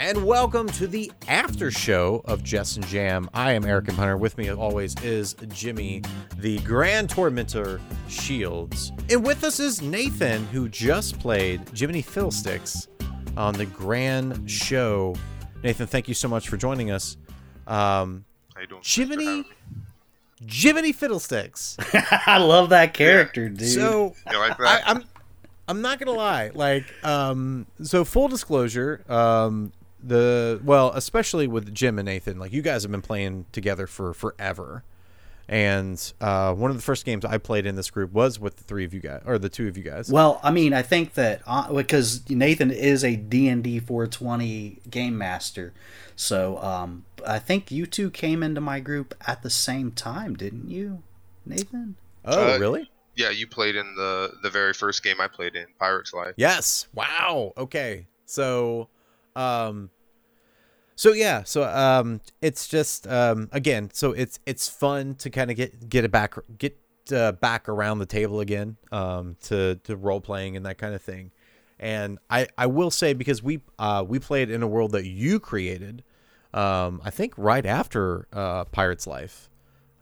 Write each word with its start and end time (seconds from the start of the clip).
and 0.00 0.24
welcome 0.24 0.66
to 0.66 0.86
the 0.86 1.12
after 1.28 1.70
show 1.70 2.22
of 2.24 2.40
Jes 2.50 2.76
and 2.76 2.86
Jam. 2.86 3.28
I 3.34 3.52
am 3.52 3.66
Eric 3.66 3.88
and 3.88 3.96
Hunter. 3.98 4.16
With 4.16 4.38
me, 4.38 4.48
as 4.48 4.56
always, 4.56 4.98
is 5.02 5.36
Jimmy, 5.48 6.00
the 6.38 6.58
Grand 6.60 7.10
Tormentor 7.10 7.82
Shields. 8.08 8.92
And 9.10 9.22
with 9.22 9.44
us 9.44 9.60
is 9.60 9.82
Nathan, 9.82 10.46
who 10.46 10.70
just 10.70 11.20
played 11.20 11.60
Jiminy 11.76 12.00
Fiddlesticks 12.00 12.88
on 13.36 13.52
the 13.52 13.66
Grand 13.66 14.50
Show. 14.50 15.16
Nathan, 15.62 15.86
thank 15.86 16.08
you 16.08 16.14
so 16.14 16.28
much 16.28 16.48
for 16.48 16.56
joining 16.56 16.90
us. 16.90 17.18
Um, 17.66 18.24
How 18.54 18.62
you 18.62 18.68
doing? 18.68 18.82
Jiminy, 18.82 19.44
Jiminy 20.48 20.92
Fiddlesticks. 20.92 21.76
I 22.26 22.38
love 22.38 22.70
that 22.70 22.94
character, 22.94 23.50
dude. 23.50 23.68
So 23.68 24.14
You 24.32 24.38
like 24.38 24.58
I, 24.60 24.80
I'm 24.86 25.04
I'm 25.68 25.82
not 25.82 26.00
gonna 26.00 26.16
lie. 26.16 26.50
Like, 26.54 26.84
um, 27.04 27.66
so 27.82 28.04
full 28.04 28.28
disclosure, 28.28 29.04
um, 29.08 29.72
the 30.02 30.60
well, 30.64 30.92
especially 30.94 31.46
with 31.46 31.74
Jim 31.74 31.98
and 31.98 32.06
Nathan, 32.06 32.38
like 32.38 32.52
you 32.52 32.62
guys 32.62 32.82
have 32.82 32.90
been 32.90 33.02
playing 33.02 33.46
together 33.52 33.86
for 33.86 34.12
forever, 34.14 34.84
and 35.48 36.12
uh, 36.20 36.54
one 36.54 36.70
of 36.70 36.76
the 36.76 36.82
first 36.82 37.04
games 37.04 37.24
I 37.24 37.38
played 37.38 37.66
in 37.66 37.76
this 37.76 37.90
group 37.90 38.12
was 38.12 38.38
with 38.38 38.56
the 38.56 38.64
three 38.64 38.84
of 38.84 38.94
you 38.94 39.00
guys 39.00 39.22
or 39.26 39.38
the 39.38 39.48
two 39.48 39.68
of 39.68 39.76
you 39.76 39.82
guys. 39.82 40.10
well, 40.10 40.40
I 40.42 40.50
mean, 40.50 40.72
I 40.72 40.82
think 40.82 41.14
that 41.14 41.42
uh, 41.46 41.72
because 41.72 42.28
Nathan 42.28 42.70
is 42.70 43.04
a 43.04 43.16
D 43.16 43.48
and 43.48 43.62
D 43.62 43.78
420 43.80 44.80
game 44.90 45.18
master, 45.18 45.72
so 46.16 46.58
um, 46.58 47.04
I 47.26 47.38
think 47.38 47.70
you 47.70 47.86
two 47.86 48.10
came 48.10 48.42
into 48.42 48.60
my 48.60 48.80
group 48.80 49.14
at 49.26 49.42
the 49.42 49.50
same 49.50 49.92
time, 49.92 50.34
didn't 50.34 50.70
you, 50.70 51.02
Nathan? 51.44 51.96
oh, 52.24 52.54
uh, 52.54 52.58
really? 52.58 52.90
yeah, 53.16 53.30
you 53.30 53.46
played 53.46 53.76
in 53.76 53.94
the 53.96 54.32
the 54.42 54.50
very 54.50 54.72
first 54.72 55.02
game 55.02 55.20
I 55.20 55.28
played 55.28 55.54
in, 55.54 55.66
Pirates 55.78 56.12
Life. 56.12 56.34
Yes. 56.36 56.88
Wow. 56.94 57.52
Okay. 57.56 58.06
So, 58.24 58.88
um, 59.36 59.90
so 61.00 61.14
yeah. 61.14 61.44
So 61.44 61.62
um, 61.62 62.20
it's 62.42 62.68
just 62.68 63.06
um, 63.06 63.48
again. 63.52 63.88
So 63.94 64.12
it's 64.12 64.38
it's 64.44 64.68
fun 64.68 65.14
to 65.14 65.30
kind 65.30 65.50
of 65.50 65.56
get 65.56 65.88
get 65.88 66.04
it 66.04 66.10
back 66.10 66.34
get 66.58 66.76
uh, 67.10 67.32
back 67.32 67.70
around 67.70 68.00
the 68.00 68.06
table 68.06 68.40
again. 68.40 68.76
Um, 68.92 69.36
to 69.44 69.76
to 69.84 69.96
role 69.96 70.20
playing 70.20 70.58
and 70.58 70.66
that 70.66 70.76
kind 70.76 70.94
of 70.94 71.00
thing. 71.00 71.30
And 71.78 72.18
I 72.28 72.48
I 72.58 72.66
will 72.66 72.90
say 72.90 73.14
because 73.14 73.42
we 73.42 73.60
uh 73.78 74.04
we 74.06 74.18
played 74.18 74.50
in 74.50 74.62
a 74.62 74.66
world 74.68 74.92
that 74.92 75.06
you 75.06 75.40
created. 75.40 76.04
Um, 76.52 77.00
I 77.02 77.08
think 77.08 77.32
right 77.38 77.64
after 77.64 78.28
uh 78.30 78.66
Pirates 78.66 79.06
Life. 79.06 79.48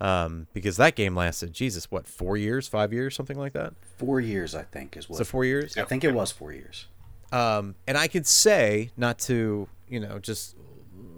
Um, 0.00 0.48
because 0.52 0.76
that 0.78 0.94
game 0.94 1.16
lasted, 1.16 1.52
Jesus, 1.52 1.90
what, 1.90 2.06
four 2.06 2.36
years, 2.36 2.68
five 2.68 2.92
years, 2.92 3.16
something 3.16 3.36
like 3.36 3.52
that? 3.54 3.74
Four 3.96 4.20
years, 4.20 4.54
I 4.54 4.62
think, 4.62 4.96
is 4.96 5.08
what. 5.08 5.18
So 5.18 5.24
four 5.24 5.44
years? 5.44 5.76
I 5.76 5.82
think 5.82 6.04
it 6.04 6.14
was 6.14 6.30
four 6.30 6.52
years. 6.52 6.86
Um, 7.32 7.74
and 7.84 7.98
I 7.98 8.06
could 8.06 8.24
say, 8.26 8.90
not 8.96 9.18
to 9.20 9.68
you 9.88 10.00
know 10.00 10.18
just 10.18 10.56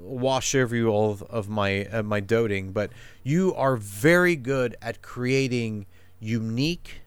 wash 0.00 0.54
over 0.54 0.74
you 0.74 0.88
all 0.88 1.10
of, 1.10 1.22
of 1.22 1.48
my 1.48 1.86
uh, 1.86 2.02
my 2.02 2.20
doting, 2.20 2.72
but 2.72 2.90
you 3.22 3.54
are 3.54 3.76
very 3.76 4.36
good 4.36 4.76
at 4.82 5.02
creating 5.02 5.86
unique, 6.18 7.00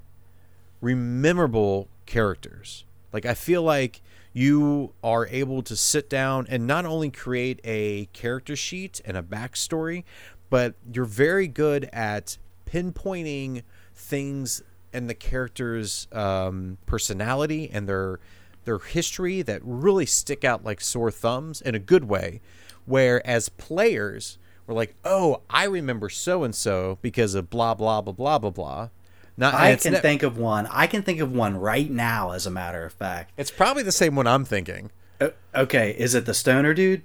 rememberable 0.81 1.87
characters. 2.05 2.85
Like 3.11 3.25
I 3.25 3.33
feel 3.33 3.63
like 3.63 4.01
you 4.33 4.93
are 5.03 5.27
able 5.27 5.61
to 5.61 5.75
sit 5.75 6.09
down 6.09 6.47
and 6.49 6.65
not 6.65 6.85
only 6.85 7.11
create 7.11 7.59
a 7.63 8.05
character 8.13 8.55
sheet 8.55 8.99
and 9.05 9.15
a 9.15 9.21
backstory, 9.21 10.03
but 10.49 10.73
you're 10.91 11.05
very 11.05 11.47
good 11.47 11.89
at 11.93 12.37
pinpointing 12.65 13.63
things 13.93 14.63
and 14.91 15.09
the 15.09 15.13
character's 15.13 16.07
um, 16.11 16.77
personality 16.85 17.69
and 17.71 17.87
their 17.87 18.19
their 18.65 18.79
history 18.79 19.41
that 19.41 19.61
really 19.63 20.05
stick 20.05 20.43
out 20.43 20.63
like 20.63 20.81
sore 20.81 21.11
thumbs 21.11 21.61
in 21.61 21.75
a 21.75 21.79
good 21.79 22.05
way. 22.05 22.41
Whereas 22.85 23.49
players 23.49 24.37
were 24.67 24.73
like, 24.73 24.95
"Oh, 25.03 25.41
I 25.49 25.65
remember 25.65 26.09
so 26.09 26.43
and 26.43 26.53
so 26.53 26.97
because 27.01 27.35
of 27.35 27.49
blah 27.49 27.73
blah 27.73 28.01
blah 28.01 28.13
blah 28.13 28.39
blah 28.39 28.49
blah." 28.49 28.89
Not, 29.35 29.55
I 29.55 29.75
can 29.75 29.93
ne- 29.93 29.99
think 29.99 30.21
of 30.21 30.37
one. 30.37 30.67
I 30.67 30.85
can 30.85 31.01
think 31.01 31.19
of 31.19 31.31
one 31.31 31.57
right 31.57 31.89
now, 31.89 32.31
as 32.31 32.45
a 32.45 32.51
matter 32.51 32.85
of 32.85 32.93
fact. 32.93 33.31
It's 33.35 33.49
probably 33.49 33.81
the 33.81 33.91
same 33.91 34.15
one 34.15 34.27
I'm 34.27 34.45
thinking. 34.45 34.91
O- 35.19 35.33
okay, 35.55 35.95
is 35.97 36.13
it 36.13 36.25
the 36.25 36.35
stoner 36.35 36.73
dude? 36.73 37.01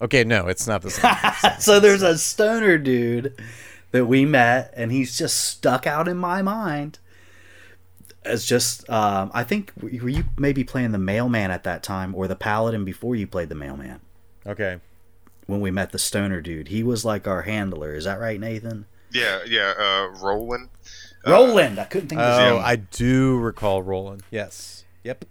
Okay, 0.00 0.22
no, 0.22 0.46
it's 0.46 0.66
not 0.66 0.82
the 0.82 0.90
same. 0.90 1.12
so 1.58 1.80
there's 1.80 2.02
a 2.02 2.18
stoner 2.18 2.78
dude 2.78 3.34
that 3.90 4.06
we 4.06 4.24
met, 4.24 4.72
and 4.76 4.92
he's 4.92 5.16
just 5.18 5.36
stuck 5.36 5.86
out 5.86 6.06
in 6.06 6.16
my 6.16 6.40
mind 6.40 6.98
as 8.24 8.44
just. 8.44 8.88
Um, 8.90 9.30
I 9.34 9.44
think 9.44 9.72
were 9.80 9.88
you 10.08 10.24
maybe 10.38 10.64
playing 10.64 10.92
the 10.92 10.98
mailman 10.98 11.50
at 11.50 11.64
that 11.64 11.82
time, 11.82 12.14
or 12.14 12.26
the 12.28 12.36
paladin 12.36 12.84
before 12.84 13.14
you 13.16 13.26
played 13.26 13.48
the 13.48 13.54
mailman? 13.54 14.00
okay. 14.46 14.78
When 15.46 15.60
we 15.60 15.70
met 15.72 15.90
the 15.90 15.98
stoner 15.98 16.40
dude, 16.40 16.68
he 16.68 16.82
was 16.84 17.04
like 17.04 17.26
our 17.26 17.42
handler. 17.42 17.94
Is 17.94 18.04
that 18.04 18.20
right, 18.20 18.38
Nathan? 18.38 18.86
Yeah, 19.10 19.40
yeah. 19.46 19.74
Uh, 19.76 20.16
Roland. 20.22 20.68
Uh, 21.26 21.32
Roland. 21.32 21.78
I 21.80 21.84
couldn't 21.84 22.08
think 22.08 22.20
of 22.20 22.28
his 22.28 22.38
Oh, 22.52 22.54
name. 22.56 22.62
I 22.64 22.76
do 22.76 23.38
recall 23.38 23.82
Roland. 23.82 24.22
Yes. 24.30 24.84
Yep. 25.02 25.24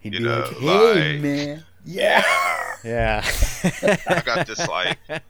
He'd 0.00 0.14
you 0.14 0.18
be 0.18 0.24
know, 0.24 0.40
like, 0.40 0.56
"Hey, 0.58 1.12
like- 1.12 1.22
man, 1.22 1.64
yeah." 1.84 2.22
Yeah. 2.84 3.24
I 4.08 4.22
got 4.26 4.46
this 4.48 4.66
like 4.66 4.98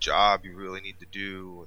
job 0.00 0.40
you 0.44 0.56
really 0.56 0.80
need 0.80 0.98
to 1.00 1.06
do. 1.12 1.66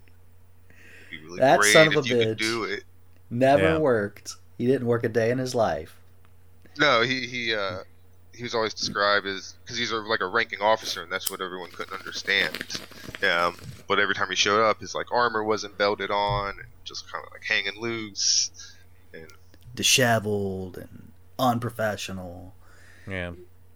It'd 0.69 1.21
be 1.21 1.25
really 1.27 1.39
That 1.39 1.59
great 1.59 1.71
son 1.71 1.87
of 1.89 1.93
if 1.93 2.05
a 2.05 2.07
you 2.09 2.15
bitch. 2.15 2.23
could 2.23 2.37
do 2.39 2.63
it. 2.63 2.83
Never 3.29 3.63
Yeah. 3.63 3.77
worked. 3.77 4.35
He 4.59 4.67
didn't 4.67 4.85
work 4.85 5.03
a 5.03 5.09
day 5.09 5.31
in 5.31 5.39
his 5.39 5.55
life. 5.55 5.95
No, 6.77 7.01
he 7.01 7.25
he 7.25 7.55
uh 7.55 7.79
he 8.35 8.43
was 8.43 8.53
always 8.53 8.73
described 8.73 9.25
as 9.25 9.55
because 9.63 9.77
he's 9.77 9.91
a, 9.91 9.95
like 9.97 10.21
a 10.21 10.27
ranking 10.27 10.61
officer, 10.61 11.01
and 11.01 11.11
that's 11.11 11.31
what 11.31 11.41
everyone 11.41 11.71
couldn't 11.71 11.97
understand. 11.97 12.79
Um, 13.23 13.55
but 13.87 13.99
every 13.99 14.13
time 14.15 14.29
he 14.29 14.35
showed 14.35 14.61
up, 14.63 14.79
his 14.79 14.93
like 14.93 15.11
armor 15.11 15.43
wasn't 15.43 15.77
belted 15.77 16.11
on, 16.11 16.49
and 16.59 16.67
just 16.85 17.11
kind 17.11 17.25
of 17.25 17.31
like 17.33 17.43
hanging 17.43 17.81
loose. 17.81 18.51
And 19.13 19.27
Disheveled 19.75 20.77
and 20.77 21.11
unprofessional. 21.39 22.53
yeah. 23.07 23.31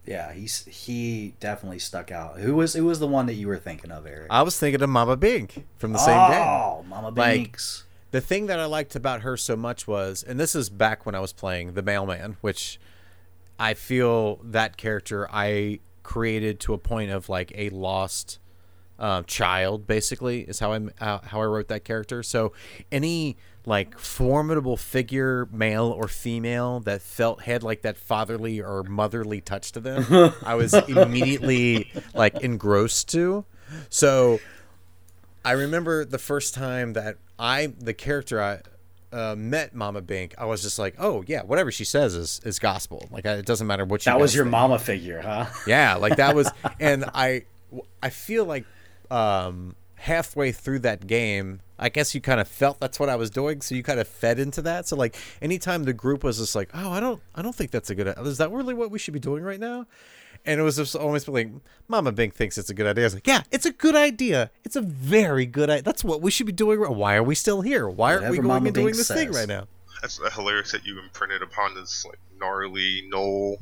Yeah, 0.05 0.33
he's 0.33 0.65
he 0.65 1.33
definitely 1.39 1.79
stuck 1.79 2.11
out. 2.11 2.37
Who 2.39 2.55
was 2.55 2.73
who 2.73 2.83
was 2.83 2.99
the 2.99 3.07
one 3.07 3.25
that 3.27 3.35
you 3.35 3.47
were 3.47 3.57
thinking 3.57 3.89
of, 3.89 4.05
Eric? 4.05 4.27
I 4.29 4.41
was 4.41 4.59
thinking 4.59 4.81
of 4.81 4.89
Mama 4.89 5.15
Bink 5.15 5.65
from 5.77 5.93
the 5.93 5.97
same 5.99 6.29
day. 6.29 6.39
Oh, 6.45 6.83
Mama 6.89 7.07
Like- 7.07 7.15
Binks. 7.37 7.85
The 8.13 8.21
thing 8.21 8.45
that 8.45 8.59
I 8.59 8.65
liked 8.65 8.95
about 8.95 9.23
her 9.23 9.35
so 9.35 9.55
much 9.55 9.87
was, 9.87 10.21
and 10.21 10.39
this 10.39 10.53
is 10.53 10.69
back 10.69 11.03
when 11.03 11.15
I 11.15 11.19
was 11.19 11.33
playing 11.33 11.73
the 11.73 11.81
mailman, 11.81 12.37
which 12.41 12.79
I 13.57 13.73
feel 13.73 14.39
that 14.43 14.77
character 14.77 15.27
I 15.31 15.79
created 16.03 16.59
to 16.59 16.75
a 16.75 16.77
point 16.77 17.09
of 17.09 17.27
like 17.27 17.51
a 17.55 17.71
lost 17.71 18.37
uh, 18.99 19.23
child, 19.23 19.87
basically, 19.87 20.41
is 20.41 20.59
how 20.59 20.73
I 20.73 20.81
uh, 21.01 21.21
how 21.23 21.41
I 21.41 21.45
wrote 21.45 21.69
that 21.69 21.85
character. 21.85 22.21
So 22.21 22.53
any 22.91 23.35
like 23.65 23.97
formidable 23.97 24.77
figure, 24.77 25.47
male 25.51 25.87
or 25.87 26.07
female, 26.07 26.81
that 26.81 27.01
felt 27.01 27.41
had 27.41 27.63
like 27.63 27.81
that 27.81 27.97
fatherly 27.97 28.61
or 28.61 28.83
motherly 28.83 29.41
touch 29.41 29.71
to 29.71 29.79
them, 29.79 30.05
I 30.43 30.53
was 30.53 30.75
immediately 30.75 31.91
like 32.13 32.41
engrossed 32.41 33.09
to. 33.09 33.45
So 33.89 34.39
I 35.43 35.53
remember 35.53 36.05
the 36.05 36.19
first 36.19 36.53
time 36.53 36.93
that 36.93 37.17
I, 37.43 37.67
the 37.77 37.93
character 37.93 38.41
I 38.41 38.61
uh, 39.11 39.35
met 39.35 39.75
Mama 39.75 40.01
Bink, 40.01 40.33
I 40.37 40.45
was 40.45 40.61
just 40.61 40.79
like, 40.79 40.95
oh 40.97 41.25
yeah, 41.27 41.43
whatever 41.43 41.71
she 41.71 41.83
says 41.83 42.15
is 42.15 42.39
is 42.45 42.57
gospel. 42.57 43.07
Like 43.11 43.25
I, 43.25 43.33
it 43.33 43.45
doesn't 43.45 43.67
matter 43.67 43.83
what 43.83 44.01
she. 44.01 44.09
That 44.09 44.19
was 44.19 44.33
your 44.33 44.45
think. 44.45 44.51
mama 44.51 44.79
figure, 44.79 45.21
huh? 45.21 45.47
Yeah, 45.67 45.95
like 45.95 46.15
that 46.15 46.35
was, 46.35 46.49
and 46.79 47.03
I, 47.13 47.43
I 48.01 48.09
feel 48.11 48.45
like 48.45 48.65
um, 49.11 49.75
halfway 49.95 50.53
through 50.53 50.79
that 50.79 51.05
game, 51.05 51.59
I 51.77 51.89
guess 51.89 52.15
you 52.15 52.21
kind 52.21 52.39
of 52.39 52.47
felt 52.47 52.79
that's 52.79 52.97
what 52.97 53.09
I 53.09 53.17
was 53.17 53.29
doing, 53.29 53.59
so 53.59 53.75
you 53.75 53.83
kind 53.83 53.99
of 53.99 54.07
fed 54.07 54.39
into 54.39 54.61
that. 54.61 54.87
So 54.87 54.95
like, 54.95 55.17
anytime 55.41 55.83
the 55.83 55.93
group 55.93 56.23
was 56.23 56.37
just 56.37 56.55
like, 56.55 56.69
oh, 56.73 56.91
I 56.91 57.01
don't, 57.01 57.21
I 57.35 57.41
don't 57.41 57.53
think 57.53 57.71
that's 57.71 57.89
a 57.89 57.95
good. 57.95 58.07
Is 58.25 58.37
that 58.37 58.51
really 58.51 58.73
what 58.73 58.89
we 58.89 58.99
should 58.99 59.13
be 59.13 59.19
doing 59.19 59.43
right 59.43 59.59
now? 59.59 59.85
And 60.45 60.59
it 60.59 60.63
was 60.63 60.75
just 60.75 60.93
almost 60.95 61.27
like, 61.29 61.49
Mama 61.87 62.11
Bink 62.11 62.33
thinks 62.33 62.57
it's 62.57 62.69
a 62.69 62.73
good 62.73 62.85
idea. 62.85 63.03
I 63.03 63.07
was 63.07 63.13
like, 63.13 63.27
yeah, 63.27 63.43
it's 63.49 63.65
a 63.65 63.71
good 63.71 63.95
idea. 63.95 64.51
It's 64.65 64.75
a 64.75 64.81
very 64.81 65.45
good 65.45 65.69
idea. 65.69 65.83
That's 65.83 66.03
what 66.03 66.21
we 66.21 66.31
should 66.31 66.45
be 66.47 66.51
doing. 66.51 66.79
Why 66.81 67.15
are 67.15 67.23
we 67.23 67.33
still 67.35 67.61
here? 67.61 67.87
Why 67.89 68.13
aren't 68.13 68.29
we 68.29 68.37
going 68.37 68.47
Mama 68.47 68.65
and 68.67 68.75
doing 68.75 68.87
Bink 68.87 68.97
this 68.97 69.07
thing 69.07 69.31
right 69.31 69.47
now? 69.47 69.67
that's 70.01 70.19
uh, 70.19 70.29
hilarious 70.31 70.73
that 70.73 70.85
you 70.85 70.99
imprinted 70.99 71.41
upon 71.41 71.75
this 71.75 72.05
like 72.05 72.19
gnarly 72.37 73.03
gnoll. 73.09 73.57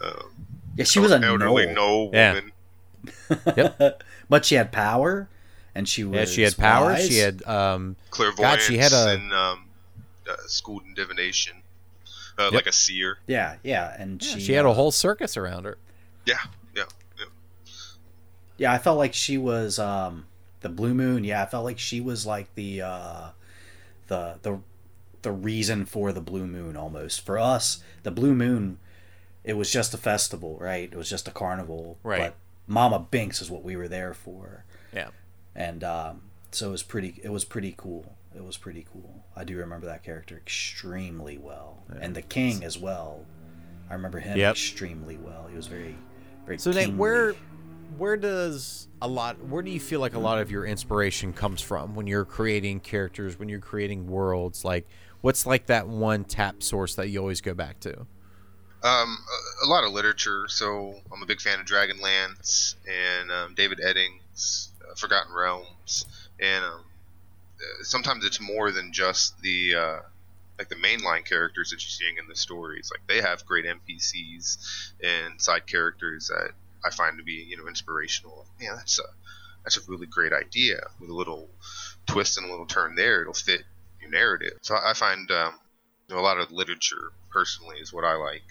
Um, 0.00 0.30
Yeah, 0.76 0.84
she 0.84 1.00
was 1.00 1.10
a 1.10 1.16
elderly 1.20 1.66
gnoll. 1.66 2.12
gnoll 2.12 2.12
Yeah. 2.12 2.40
woman. 3.46 3.92
but 4.28 4.44
she 4.44 4.54
had 4.54 4.70
power, 4.70 5.28
and 5.74 5.88
she 5.88 6.04
was 6.04 6.14
Yeah, 6.16 6.24
she 6.26 6.42
had 6.42 6.56
power. 6.56 6.90
wise. 6.92 7.08
She 7.08 7.18
had 7.18 7.42
um, 7.46 7.96
clairvoyance 8.10 8.62
she 8.62 8.78
had 8.78 8.92
a- 8.92 9.08
and 9.14 9.32
um, 9.32 9.64
uh, 10.30 10.36
schooled 10.46 10.84
in 10.86 10.94
divination, 10.94 11.56
uh, 12.38 12.44
Yep. 12.44 12.52
like 12.52 12.66
a 12.66 12.72
seer. 12.72 13.18
yeah, 13.26 13.56
yeah, 13.64 13.94
and 13.98 14.22
yeah, 14.22 14.34
she 14.34 14.40
she 14.40 14.52
had 14.52 14.66
uh, 14.66 14.70
a 14.70 14.74
whole 14.74 14.92
circus 14.92 15.36
around 15.36 15.64
her. 15.64 15.76
Yeah, 16.26 16.38
yeah, 16.74 16.84
yeah. 17.18 17.24
Yeah, 18.56 18.72
I 18.72 18.78
felt 18.78 18.98
like 18.98 19.14
she 19.14 19.38
was 19.38 19.78
um 19.78 20.26
the 20.60 20.68
blue 20.68 20.94
moon. 20.94 21.24
Yeah, 21.24 21.42
I 21.42 21.46
felt 21.46 21.64
like 21.64 21.78
she 21.78 22.00
was 22.00 22.26
like 22.26 22.54
the 22.54 22.82
uh 22.82 23.28
the 24.08 24.38
the 24.42 24.60
the 25.22 25.32
reason 25.32 25.84
for 25.84 26.12
the 26.12 26.20
blue 26.20 26.46
moon 26.46 26.76
almost. 26.76 27.24
For 27.24 27.38
us, 27.38 27.82
the 28.02 28.10
blue 28.10 28.34
moon 28.34 28.78
it 29.42 29.54
was 29.54 29.72
just 29.72 29.94
a 29.94 29.98
festival, 29.98 30.58
right? 30.60 30.90
It 30.92 30.96
was 30.96 31.08
just 31.08 31.26
a 31.26 31.30
carnival. 31.30 31.98
Right. 32.02 32.20
But 32.20 32.34
Mama 32.66 32.98
Binks 33.10 33.40
is 33.40 33.50
what 33.50 33.64
we 33.64 33.74
were 33.74 33.88
there 33.88 34.12
for, 34.14 34.64
Yeah. 34.94 35.08
and 35.56 35.82
um, 35.82 36.22
so 36.52 36.68
it 36.68 36.72
was 36.72 36.82
pretty. 36.82 37.18
It 37.24 37.30
was 37.30 37.44
pretty 37.44 37.74
cool. 37.76 38.16
It 38.36 38.44
was 38.44 38.56
pretty 38.58 38.86
cool. 38.92 39.24
I 39.34 39.42
do 39.44 39.56
remember 39.56 39.86
that 39.86 40.04
character 40.04 40.36
extremely 40.36 41.36
well, 41.38 41.82
and 42.00 42.14
the 42.14 42.22
king 42.22 42.62
as 42.62 42.78
well. 42.78 43.24
I 43.88 43.94
remember 43.94 44.20
him 44.20 44.38
Yep. 44.38 44.52
extremely 44.52 45.16
well. 45.16 45.48
He 45.50 45.56
was 45.56 45.66
very, 45.66 45.96
very. 46.50 46.58
So 46.58 46.72
Nate, 46.72 46.94
where 46.94 47.34
where 47.96 48.16
does 48.16 48.88
a 49.02 49.08
lot 49.08 49.44
where 49.44 49.62
do 49.62 49.70
you 49.70 49.80
feel 49.80 50.00
like 50.00 50.14
a 50.14 50.18
lot 50.18 50.38
of 50.38 50.50
your 50.50 50.64
inspiration 50.64 51.32
comes 51.32 51.60
from 51.60 51.94
when 51.94 52.06
you're 52.06 52.24
creating 52.24 52.80
characters, 52.80 53.38
when 53.38 53.48
you're 53.48 53.60
creating 53.60 54.06
worlds? 54.06 54.64
Like 54.64 54.86
what's 55.20 55.46
like 55.46 55.66
that 55.66 55.88
one 55.88 56.24
tap 56.24 56.62
source 56.62 56.94
that 56.96 57.08
you 57.08 57.20
always 57.20 57.40
go 57.40 57.54
back 57.54 57.80
to? 57.80 58.06
Um, 58.82 59.18
a, 59.62 59.66
a 59.66 59.68
lot 59.68 59.84
of 59.84 59.92
literature. 59.92 60.46
So 60.48 60.94
I'm 61.12 61.22
a 61.22 61.26
big 61.26 61.40
fan 61.40 61.60
of 61.60 61.66
Dragonlance 61.66 62.76
and 62.88 63.30
um, 63.30 63.54
David 63.54 63.80
Eddings, 63.84 64.68
uh, 64.82 64.94
Forgotten 64.96 65.34
Realms, 65.34 66.06
and 66.40 66.64
um, 66.64 66.80
uh, 66.80 67.82
sometimes 67.82 68.24
it's 68.24 68.40
more 68.40 68.70
than 68.70 68.92
just 68.92 69.38
the 69.42 69.74
uh, 69.74 69.98
like 70.60 70.68
the 70.68 70.74
mainline 70.74 71.24
characters 71.24 71.70
that 71.70 71.76
you're 71.76 71.88
seeing 71.88 72.18
in 72.18 72.28
the 72.28 72.36
stories. 72.36 72.90
Like 72.92 73.06
they 73.06 73.26
have 73.26 73.46
great 73.46 73.64
NPCs 73.64 74.92
and 75.02 75.40
side 75.40 75.66
characters 75.66 76.28
that 76.28 76.50
I 76.84 76.90
find 76.90 77.16
to 77.16 77.24
be 77.24 77.46
you 77.48 77.56
know 77.56 77.66
inspirational. 77.66 78.46
Man, 78.60 78.76
that's 78.76 78.98
a 78.98 79.04
that's 79.64 79.78
a 79.78 79.80
really 79.88 80.06
great 80.06 80.34
idea 80.34 80.80
with 81.00 81.08
a 81.08 81.14
little 81.14 81.48
twist 82.06 82.36
and 82.36 82.46
a 82.46 82.50
little 82.50 82.66
turn 82.66 82.94
there. 82.94 83.22
It'll 83.22 83.32
fit 83.32 83.62
your 84.02 84.10
narrative. 84.10 84.58
So 84.60 84.76
I 84.76 84.92
find 84.92 85.30
um, 85.30 85.54
you 86.06 86.14
know, 86.14 86.20
a 86.20 86.24
lot 86.24 86.38
of 86.38 86.52
literature 86.52 87.10
personally 87.30 87.76
is 87.78 87.90
what 87.90 88.04
I 88.04 88.16
like 88.16 88.44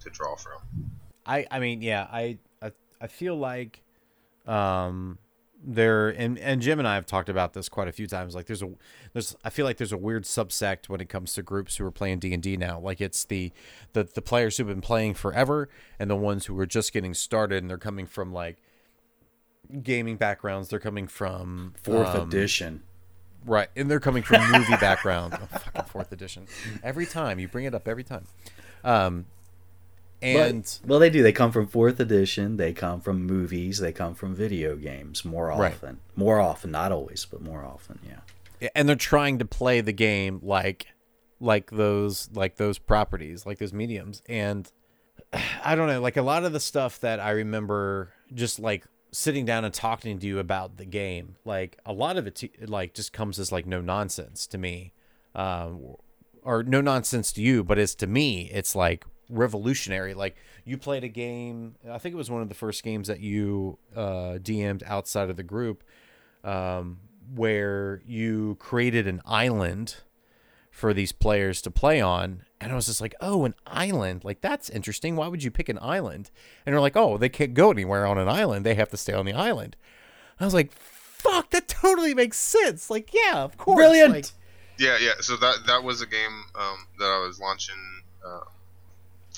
to 0.00 0.08
draw 0.08 0.36
from. 0.36 0.62
I 1.26 1.46
I 1.50 1.58
mean, 1.58 1.82
yeah, 1.82 2.08
I 2.10 2.38
I, 2.62 2.72
I 3.02 3.06
feel 3.06 3.36
like 3.36 3.82
um 4.46 5.18
there 5.62 6.08
and 6.08 6.38
and 6.38 6.62
Jim 6.62 6.78
and 6.78 6.88
I 6.88 6.94
have 6.94 7.04
talked 7.06 7.28
about 7.28 7.52
this 7.52 7.68
quite 7.68 7.86
a 7.86 7.92
few 7.92 8.06
times 8.06 8.34
like 8.34 8.46
there's 8.46 8.62
a 8.62 8.70
there's 9.12 9.36
I 9.44 9.50
feel 9.50 9.66
like 9.66 9.76
there's 9.76 9.92
a 9.92 9.98
weird 9.98 10.24
subsect 10.24 10.88
when 10.88 11.00
it 11.00 11.08
comes 11.08 11.34
to 11.34 11.42
groups 11.42 11.76
who 11.76 11.84
are 11.84 11.90
playing 11.90 12.20
D&D 12.20 12.56
now 12.56 12.80
like 12.80 13.00
it's 13.00 13.24
the 13.24 13.52
the 13.92 14.04
the 14.04 14.22
players 14.22 14.56
who've 14.56 14.66
been 14.66 14.80
playing 14.80 15.14
forever 15.14 15.68
and 15.98 16.10
the 16.10 16.16
ones 16.16 16.46
who 16.46 16.58
are 16.58 16.66
just 16.66 16.92
getting 16.92 17.12
started 17.12 17.62
and 17.62 17.68
they're 17.68 17.78
coming 17.78 18.06
from 18.06 18.32
like 18.32 18.56
gaming 19.82 20.16
backgrounds 20.16 20.68
they're 20.68 20.80
coming 20.80 21.06
from 21.06 21.74
fourth 21.82 22.14
um, 22.14 22.28
edition? 22.28 22.82
Right, 23.46 23.68
and 23.74 23.90
they're 23.90 24.00
coming 24.00 24.22
from 24.22 24.50
movie 24.52 24.76
background. 24.76 25.34
Oh, 25.40 25.46
fucking 25.46 25.84
fourth 25.84 26.12
edition. 26.12 26.46
Every 26.82 27.06
time 27.06 27.38
you 27.38 27.48
bring 27.48 27.64
it 27.64 27.74
up, 27.74 27.88
every 27.88 28.04
time. 28.04 28.26
Um, 28.84 29.24
and 30.22 30.62
But- 30.82 30.88
well, 30.88 30.98
they 30.98 31.10
do. 31.10 31.22
They 31.22 31.32
come 31.32 31.52
from 31.52 31.66
fourth 31.66 31.98
edition. 32.00 32.56
They 32.56 32.72
come 32.72 33.00
from 33.00 33.24
movies. 33.26 33.78
They 33.78 33.92
come 33.92 34.14
from 34.14 34.34
video 34.34 34.76
games 34.76 35.24
more 35.24 35.46
Right. 35.48 35.72
often. 35.72 36.00
More 36.16 36.40
often, 36.40 36.70
not 36.70 36.92
always, 36.92 37.24
but 37.24 37.40
more 37.40 37.64
often. 37.64 37.98
Yeah. 38.06 38.68
and 38.74 38.86
they're 38.86 38.94
trying 38.96 39.38
to 39.38 39.44
play 39.46 39.80
the 39.80 39.92
game 39.92 40.38
like 40.42 40.86
like 41.40 41.70
those 41.70 42.28
like 42.34 42.56
those 42.56 42.76
properties, 42.78 43.46
like 43.46 43.56
those 43.58 43.72
mediums. 43.72 44.22
And 44.28 44.70
I 45.64 45.74
don't 45.74 45.86
know, 45.88 46.00
like 46.00 46.16
a 46.18 46.22
lot 46.22 46.44
of 46.44 46.52
the 46.52 46.60
stuff 46.60 47.00
that 47.00 47.20
I 47.20 47.30
remember 47.30 48.12
just 48.34 48.58
like 48.58 48.84
sitting 49.12 49.44
down 49.46 49.64
and 49.64 49.72
talking 49.72 50.18
to 50.18 50.26
you 50.26 50.38
about 50.38 50.76
the 50.76 50.84
game, 50.84 51.36
like 51.46 51.78
a 51.86 51.92
lot 51.94 52.16
of 52.18 52.26
it 52.26 52.34
t- 52.36 52.50
like 52.66 52.92
just 52.94 53.12
comes 53.14 53.38
as 53.38 53.50
like 53.50 53.64
no 53.66 53.80
nonsense 53.80 54.46
to 54.48 54.58
me. 54.58 54.92
Um 55.34 55.96
or 56.42 56.62
no 56.62 56.80
nonsense 56.82 57.32
to 57.32 57.42
you, 57.42 57.62
but 57.64 57.78
as 57.78 57.94
to 57.96 58.06
me, 58.06 58.50
it's 58.52 58.74
like 58.76 59.04
revolutionary. 59.30 60.14
Like 60.14 60.36
you 60.64 60.76
played 60.76 61.04
a 61.04 61.08
game, 61.08 61.76
I 61.88 61.98
think 61.98 62.14
it 62.14 62.16
was 62.16 62.30
one 62.30 62.42
of 62.42 62.48
the 62.48 62.54
first 62.54 62.82
games 62.82 63.08
that 63.08 63.20
you 63.20 63.78
uh, 63.94 64.38
DM'd 64.38 64.82
outside 64.86 65.30
of 65.30 65.36
the 65.36 65.42
group, 65.42 65.84
um, 66.44 66.98
where 67.34 68.02
you 68.06 68.56
created 68.58 69.06
an 69.06 69.22
island 69.24 69.96
for 70.70 70.94
these 70.94 71.12
players 71.12 71.60
to 71.62 71.70
play 71.70 72.00
on. 72.00 72.42
And 72.60 72.72
I 72.72 72.74
was 72.74 72.86
just 72.86 73.00
like, 73.00 73.14
oh, 73.20 73.44
an 73.44 73.54
island. 73.66 74.24
Like, 74.24 74.40
that's 74.40 74.68
interesting. 74.70 75.16
Why 75.16 75.28
would 75.28 75.42
you 75.42 75.50
pick 75.50 75.68
an 75.68 75.78
island? 75.80 76.30
And 76.64 76.72
they're 76.72 76.80
like, 76.80 76.96
oh, 76.96 77.16
they 77.16 77.28
can't 77.28 77.54
go 77.54 77.70
anywhere 77.70 78.06
on 78.06 78.18
an 78.18 78.28
island. 78.28 78.66
They 78.66 78.74
have 78.74 78.90
to 78.90 78.96
stay 78.96 79.12
on 79.12 79.26
the 79.26 79.32
island. 79.32 79.76
I 80.38 80.44
was 80.44 80.54
like, 80.54 80.72
fuck, 80.72 81.50
that 81.50 81.68
totally 81.68 82.14
makes 82.14 82.38
sense. 82.38 82.90
Like, 82.90 83.12
yeah, 83.12 83.42
of 83.42 83.56
course. 83.56 83.76
Brilliant. 83.76 84.12
Like, 84.12 84.26
Yeah, 84.78 84.96
yeah. 85.00 85.12
So 85.20 85.36
that 85.36 85.66
that 85.66 85.82
was 85.82 86.00
a 86.00 86.06
game 86.06 86.44
um, 86.54 86.86
that 86.98 87.06
I 87.06 87.18
was 87.26 87.38
launching 87.38 87.76
uh, 88.26 88.44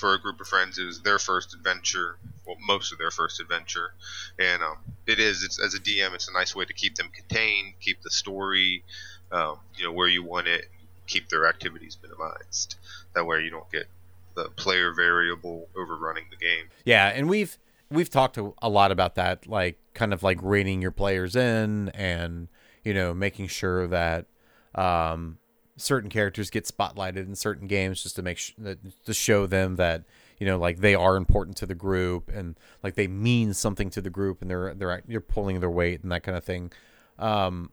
for 0.03 0.15
a 0.15 0.19
group 0.19 0.41
of 0.41 0.49
friends. 0.49 0.79
It 0.79 0.85
was 0.85 1.01
their 1.01 1.21
first 1.21 1.55
adventure, 1.55 2.17
well, 2.45 2.57
most 2.67 2.91
of 2.91 2.99
their 2.99 3.13
first 3.13 3.39
adventure, 3.39 3.95
and 4.37 4.61
um, 4.61 4.79
it 5.07 5.21
is. 5.21 5.45
It's 5.45 5.63
as 5.63 5.75
a 5.75 5.79
DM, 5.79 6.13
it's 6.13 6.29
a 6.29 6.33
nice 6.33 6.57
way 6.57 6.65
to 6.65 6.73
keep 6.73 6.97
them 6.97 7.09
contained, 7.15 7.75
keep 7.81 8.03
the 8.03 8.11
story, 8.11 8.83
um, 9.31 9.59
you 9.77 9.85
know, 9.85 9.93
where 9.93 10.09
you 10.09 10.25
want 10.25 10.49
it, 10.49 10.65
keep 11.07 11.29
their 11.29 11.47
activities 11.47 11.97
minimized. 12.03 12.75
That 13.15 13.27
way, 13.27 13.43
you 13.43 13.51
don't 13.51 13.71
get 13.71 13.87
the 14.35 14.47
player 14.57 14.93
variable 14.93 15.69
overrunning 15.77 16.25
the 16.31 16.37
game. 16.37 16.65
Yeah, 16.85 17.07
and 17.07 17.29
we've 17.29 17.57
we've 17.89 18.11
talked 18.11 18.37
a 18.37 18.69
lot 18.69 18.91
about 18.91 19.15
that, 19.15 19.47
like 19.47 19.79
kind 19.95 20.13
of 20.13 20.25
like 20.25 20.39
rating 20.43 20.83
your 20.83 20.91
players 20.91 21.37
in, 21.37 21.91
and 21.91 22.49
you 22.83 22.93
know 22.93 23.15
making 23.15 23.47
sure 23.47 23.87
that 23.87 24.27
um, 24.75 25.39
certain 25.77 26.11
characters 26.11 26.51
get 26.51 26.65
spotlighted 26.65 27.27
in 27.27 27.35
certain 27.35 27.67
games, 27.67 28.03
just 28.03 28.17
to 28.17 28.23
make 28.23 28.39
sh- 28.39 28.53
that 28.59 28.79
to 29.05 29.15
show 29.15 29.47
them 29.47 29.77
that 29.77 30.05
you 30.39 30.47
know 30.47 30.59
like 30.59 30.79
they 30.79 30.95
are 30.95 31.17
important 31.17 31.57
to 31.59 31.67
the 31.67 31.75
group 31.75 32.29
and 32.29 32.59
like 32.83 32.95
they 32.95 33.07
mean 33.07 33.55
something 33.55 33.91
to 33.91 34.01
the 34.01 34.11
group, 34.11 34.43
and 34.43 34.51
they're 34.51 34.75
they're 34.75 35.03
you're 35.07 35.21
pulling 35.21 35.61
their 35.61 35.71
weight 35.71 36.03
and 36.03 36.13
that 36.13 36.23
kind 36.23 36.37
of 36.37 36.45
thing. 36.45 36.73
Um, 37.19 37.71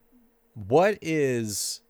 what 0.53 0.97
is 1.01 1.81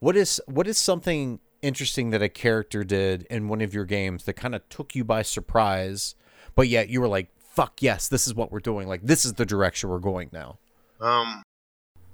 what 0.00 0.16
is 0.16 0.40
what 0.46 0.66
is 0.66 0.78
something 0.78 1.40
interesting 1.62 2.10
that 2.10 2.22
a 2.22 2.28
character 2.28 2.84
did 2.84 3.22
in 3.30 3.48
one 3.48 3.60
of 3.62 3.72
your 3.72 3.86
games 3.86 4.24
that 4.24 4.34
kind 4.34 4.54
of 4.54 4.68
took 4.68 4.94
you 4.94 5.02
by 5.04 5.22
surprise, 5.22 6.14
but 6.54 6.68
yet 6.68 6.88
you 6.88 7.00
were 7.00 7.08
like, 7.08 7.28
"Fuck 7.38 7.80
yes, 7.82 8.08
this 8.08 8.26
is 8.26 8.34
what 8.34 8.52
we're 8.52 8.60
doing. 8.60 8.86
Like 8.86 9.02
this 9.02 9.24
is 9.24 9.34
the 9.34 9.46
direction 9.46 9.88
we're 9.88 9.98
going 9.98 10.30
now." 10.32 10.58
Um, 11.00 11.42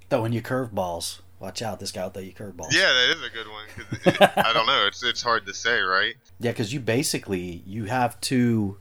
Throwing 0.09 0.33
you 0.33 0.43
curveballs. 0.43 1.21
Watch 1.41 1.63
out, 1.63 1.81
this 1.81 1.91
guy 1.91 2.05
will 2.05 2.11
throw 2.11 2.23
you 2.23 2.33
curveballs. 2.33 2.73
yeah, 2.73 2.93
that 2.93 3.17
is 3.17 3.23
a 3.23 3.31
good 3.31 3.49
one. 3.49 3.65
'cause 3.75 4.15
it- 4.15 4.39
I 4.47 4.53
don't 4.53 4.67
know. 4.67 4.87
It's 4.87 5.03
it's 5.03 5.23
hard 5.23 5.47
to 5.47 5.55
say, 5.55 5.81
right? 5.81 6.15
Yeah, 6.39 6.53
because 6.53 6.73
you 6.73 6.81
basically 6.81 7.63
you 7.67 7.87
have 7.87 8.21
two, 8.21 8.79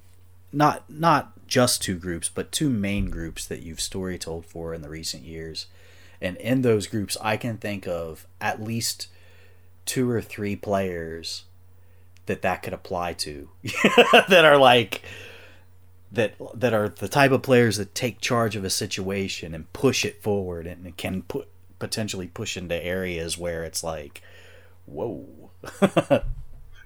not 0.52 0.90
not 0.90 1.48
just 1.48 1.82
two 1.82 1.98
groups, 1.98 2.30
but 2.30 2.52
two 2.52 2.70
main 2.70 3.10
groups 3.10 3.46
that 3.46 3.62
you've 3.64 3.82
story 3.82 4.18
told 4.20 4.46
for 4.46 4.74
in 4.74 4.82
the 4.82 4.90
recent 4.90 5.24
years, 5.24 5.66
and 6.22 6.38
in 6.38 6.62
those 6.62 6.86
groups, 6.88 7.18
I 7.22 7.38
can 7.38 7.58
think 7.58 7.88
of 7.88 8.28
at 8.42 8.62
least 8.62 9.08
two 9.86 10.10
or 10.10 10.22
three 10.22 10.56
players 10.56 11.46
that 12.28 12.42
that 12.44 12.62
could 12.62 12.74
apply 12.74 13.14
to, 13.14 13.50
that 14.30 14.44
are 14.46 14.58
like 14.58 15.02
that 16.12 16.34
that 16.54 16.74
are 16.74 16.90
the 16.90 17.08
type 17.08 17.32
of 17.32 17.42
players 17.42 17.78
that 17.78 17.96
take 17.96 18.20
charge 18.22 18.56
of 18.56 18.64
a 18.64 18.70
situation 18.70 19.54
and 19.56 19.72
push 19.74 20.04
it 20.06 20.22
forward 20.22 20.68
and 20.68 20.96
can 20.98 21.22
put 21.24 21.48
potentially 21.80 22.28
push 22.28 22.58
into 22.58 22.76
areas 22.76 23.38
where 23.38 23.64
it's 23.64 23.84
like, 23.84 24.22
whoa. 24.86 25.52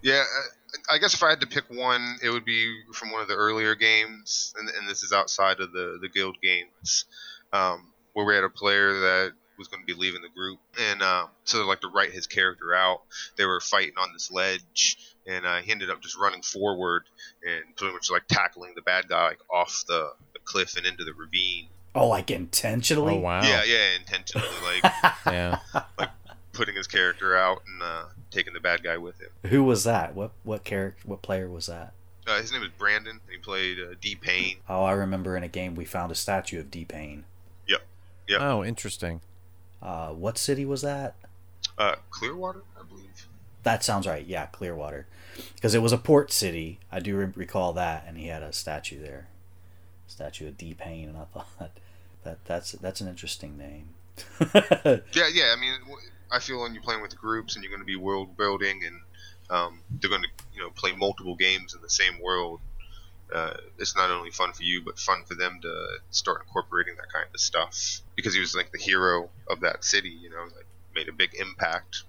Yeah, 0.04 0.22
uh, 0.22 0.78
I 0.94 0.98
guess 0.98 1.14
if 1.14 1.24
I 1.24 1.30
had 1.30 1.42
to 1.42 1.48
pick 1.48 1.64
one, 1.70 2.18
it 2.22 2.30
would 2.30 2.44
be 2.44 2.82
from 2.94 3.12
one 3.12 3.22
of 3.22 3.30
the 3.30 3.36
earlier 3.36 3.74
games, 3.74 4.54
and, 4.60 4.70
and 4.70 4.88
this 4.88 5.02
is 5.02 5.14
outside 5.14 5.62
of 5.62 5.72
the 5.72 5.98
the 6.02 6.10
guild 6.10 6.38
games, 6.44 7.06
um, 7.54 7.94
where 8.12 8.26
we 8.26 8.36
had 8.36 8.44
a 8.44 8.50
player 8.50 8.92
that 9.00 9.32
was 9.58 9.70
going 9.70 9.82
to 9.82 9.88
be 9.88 9.98
leaving 9.98 10.22
the 10.22 10.30
group, 10.30 10.60
and 10.78 11.02
uh, 11.02 11.28
so 11.46 11.66
like 11.66 11.80
to 11.82 11.88
write 11.88 12.12
his 12.12 12.28
character 12.28 12.76
out, 12.76 13.02
they 13.38 13.46
were 13.46 13.62
fighting 13.62 13.94
on 13.98 14.12
this 14.12 14.30
ledge, 14.30 14.98
and 15.26 15.46
uh, 15.46 15.62
he 15.62 15.72
ended 15.72 15.90
up 15.90 16.02
just 16.02 16.18
running 16.18 16.42
forward 16.42 17.04
and 17.42 17.76
pretty 17.78 17.94
much 17.94 18.12
like 18.12 18.28
tackling 18.28 18.74
the 18.76 18.82
bad 18.82 19.08
guy 19.08 19.30
like 19.30 19.40
off 19.50 19.86
the, 19.88 20.10
the 20.34 20.40
cliff 20.44 20.76
and 20.76 20.86
into 20.86 21.06
the 21.06 21.14
ravine. 21.14 21.70
Oh, 21.96 22.08
like 22.08 22.32
intentionally? 22.32 23.16
Oh 23.16 23.20
wow! 23.20 23.44
Yeah, 23.44 23.64
yeah, 23.64 23.96
intentionally 24.00 24.48
like 24.64 24.94
yeah. 25.26 25.60
Like 25.98 26.10
putting 26.52 26.76
his 26.76 26.88
character 26.88 27.36
out 27.36 27.62
and 27.68 27.82
uh, 27.84 28.06
taking 28.32 28.54
the 28.54 28.60
bad 28.60 28.84
guy 28.84 28.98
with 28.98 29.20
him. 29.20 29.30
Who 29.50 29.64
was 29.64 29.84
that? 29.84 30.16
What 30.16 30.32
what 30.44 30.64
character? 30.64 31.02
What 31.06 31.22
player 31.22 31.50
was 31.50 31.68
that? 31.68 31.94
Uh, 32.26 32.40
his 32.40 32.52
name 32.52 32.64
is 32.64 32.70
Brandon. 32.78 33.20
He 33.30 33.38
played 33.38 33.78
uh, 33.80 33.96
D 34.00 34.16
Payne. 34.16 34.58
Oh, 34.68 34.84
I 34.84 34.94
remember 34.94 35.36
in 35.38 35.44
a 35.44 35.48
game 35.48 35.76
we 35.76 35.86
found 35.86 36.12
a 36.12 36.16
statue 36.16 36.60
of 36.60 36.72
D 36.72 36.86
Payne. 36.86 37.26
Yep. 38.28 38.42
Oh, 38.42 38.64
interesting. 38.64 39.22
Uh, 39.82 40.10
what 40.10 40.38
city 40.38 40.66
was 40.66 40.82
that? 40.82 41.16
Uh, 41.78 41.96
Clearwater, 42.10 42.64
I 42.80 42.84
believe. 42.84 43.28
That 43.64 43.84
sounds 43.84 44.08
right. 44.08 44.26
Yeah, 44.26 44.46
Clearwater, 44.48 45.08
because 45.56 45.76
it 45.76 45.82
was 45.82 45.92
a 45.92 45.98
port 45.98 46.32
city. 46.32 46.80
I 46.92 47.00
do 47.00 47.16
re- 47.18 47.32
recall 47.36 47.74
that, 47.74 48.06
and 48.08 48.18
he 48.18 48.28
had 48.28 48.44
a 48.44 48.54
statue 48.54 49.02
there, 49.02 49.28
statue 50.08 50.48
of 50.48 50.58
D 50.58 50.74
Payne, 50.74 51.10
and 51.10 51.18
I 51.18 51.26
thought 51.26 51.48
that 52.24 52.46
that's 52.46 52.74
that's 52.74 53.02
an 53.02 53.08
interesting 53.08 53.58
name. 53.58 53.90
Yeah, 55.14 55.30
yeah. 55.34 55.54
I 55.56 55.60
mean, 55.60 55.74
I 56.32 56.40
feel 56.40 56.62
when 56.62 56.74
you're 56.74 56.84
playing 56.84 57.02
with 57.02 57.18
groups 57.18 57.56
and 57.56 57.64
you're 57.64 57.72
going 57.72 57.82
to 57.82 57.86
be 57.86 57.96
world 57.96 58.38
building 58.38 58.82
and 58.86 59.00
um, 59.50 59.80
they're 59.90 60.10
going 60.10 60.22
to, 60.22 60.28
you 60.54 60.62
know, 60.62 60.70
play 60.70 60.92
multiple 60.92 61.36
games 61.36 61.74
in 61.74 61.82
the 61.82 61.90
same 61.90 62.22
world, 62.22 62.60
uh, 63.34 63.54
it's 63.80 63.96
not 63.96 64.12
only 64.12 64.30
fun 64.30 64.54
for 64.54 64.64
you 64.64 64.82
but 64.84 65.00
fun 65.00 65.24
for 65.26 65.34
them 65.34 65.60
to 65.62 65.88
start 66.12 66.42
incorporating 66.42 66.96
that 66.96 67.12
kind 67.12 67.26
of 67.34 67.40
stuff 67.40 68.02
because 68.16 68.34
he 68.34 68.40
was 68.40 68.56
like 68.56 68.72
the 68.72 68.78
hero 68.78 69.30
of 69.50 69.62
that 69.62 69.84
city 69.84 70.10
you 70.10 70.30
know 70.30 70.44
like 70.56 70.66
made 70.94 71.10
a 71.10 71.12
big 71.12 71.34
impact 71.40 72.04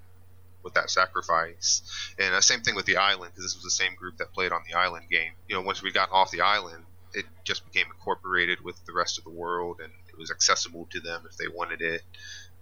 with 0.62 0.74
that 0.74 0.90
sacrifice 0.90 1.82
and 2.18 2.34
uh, 2.34 2.40
same 2.40 2.60
thing 2.60 2.74
with 2.74 2.84
the 2.84 2.96
island 2.96 3.30
because 3.32 3.44
this 3.44 3.54
was 3.54 3.64
the 3.64 3.70
same 3.70 3.94
group 3.94 4.16
that 4.18 4.32
played 4.32 4.52
on 4.52 4.60
the 4.68 4.76
island 4.76 5.06
game 5.10 5.32
you 5.48 5.54
know 5.54 5.62
once 5.62 5.82
we 5.82 5.90
got 5.90 6.10
off 6.12 6.30
the 6.30 6.42
island 6.42 6.84
it 7.14 7.24
just 7.44 7.64
became 7.70 7.86
incorporated 7.86 8.62
with 8.62 8.84
the 8.86 8.92
rest 8.92 9.18
of 9.18 9.24
the 9.24 9.30
world 9.30 9.80
and 9.82 9.92
it 10.08 10.18
was 10.18 10.30
accessible 10.30 10.86
to 10.90 11.00
them 11.00 11.22
if 11.28 11.36
they 11.36 11.48
wanted 11.48 11.80
it 11.80 12.02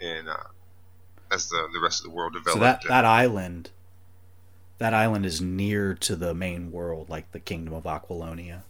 and 0.00 0.28
uh, 0.28 0.37
as 1.32 1.49
the, 1.49 1.68
the 1.73 1.80
rest 1.80 2.00
of 2.00 2.11
the 2.11 2.16
world 2.16 2.35
developed 2.35 2.59
So 2.59 2.61
that 2.61 2.82
that 2.88 3.04
island, 3.04 3.71
that 4.78 4.94
island 4.94 5.25
is 5.25 5.40
near 5.40 5.94
to 5.94 6.16
the 6.16 6.35
main 6.35 6.71
world, 6.71 7.09
like 7.09 7.32
the 7.32 7.40
Kingdom 7.40 7.75
of 7.75 7.85
Aquilonia. 7.85 8.62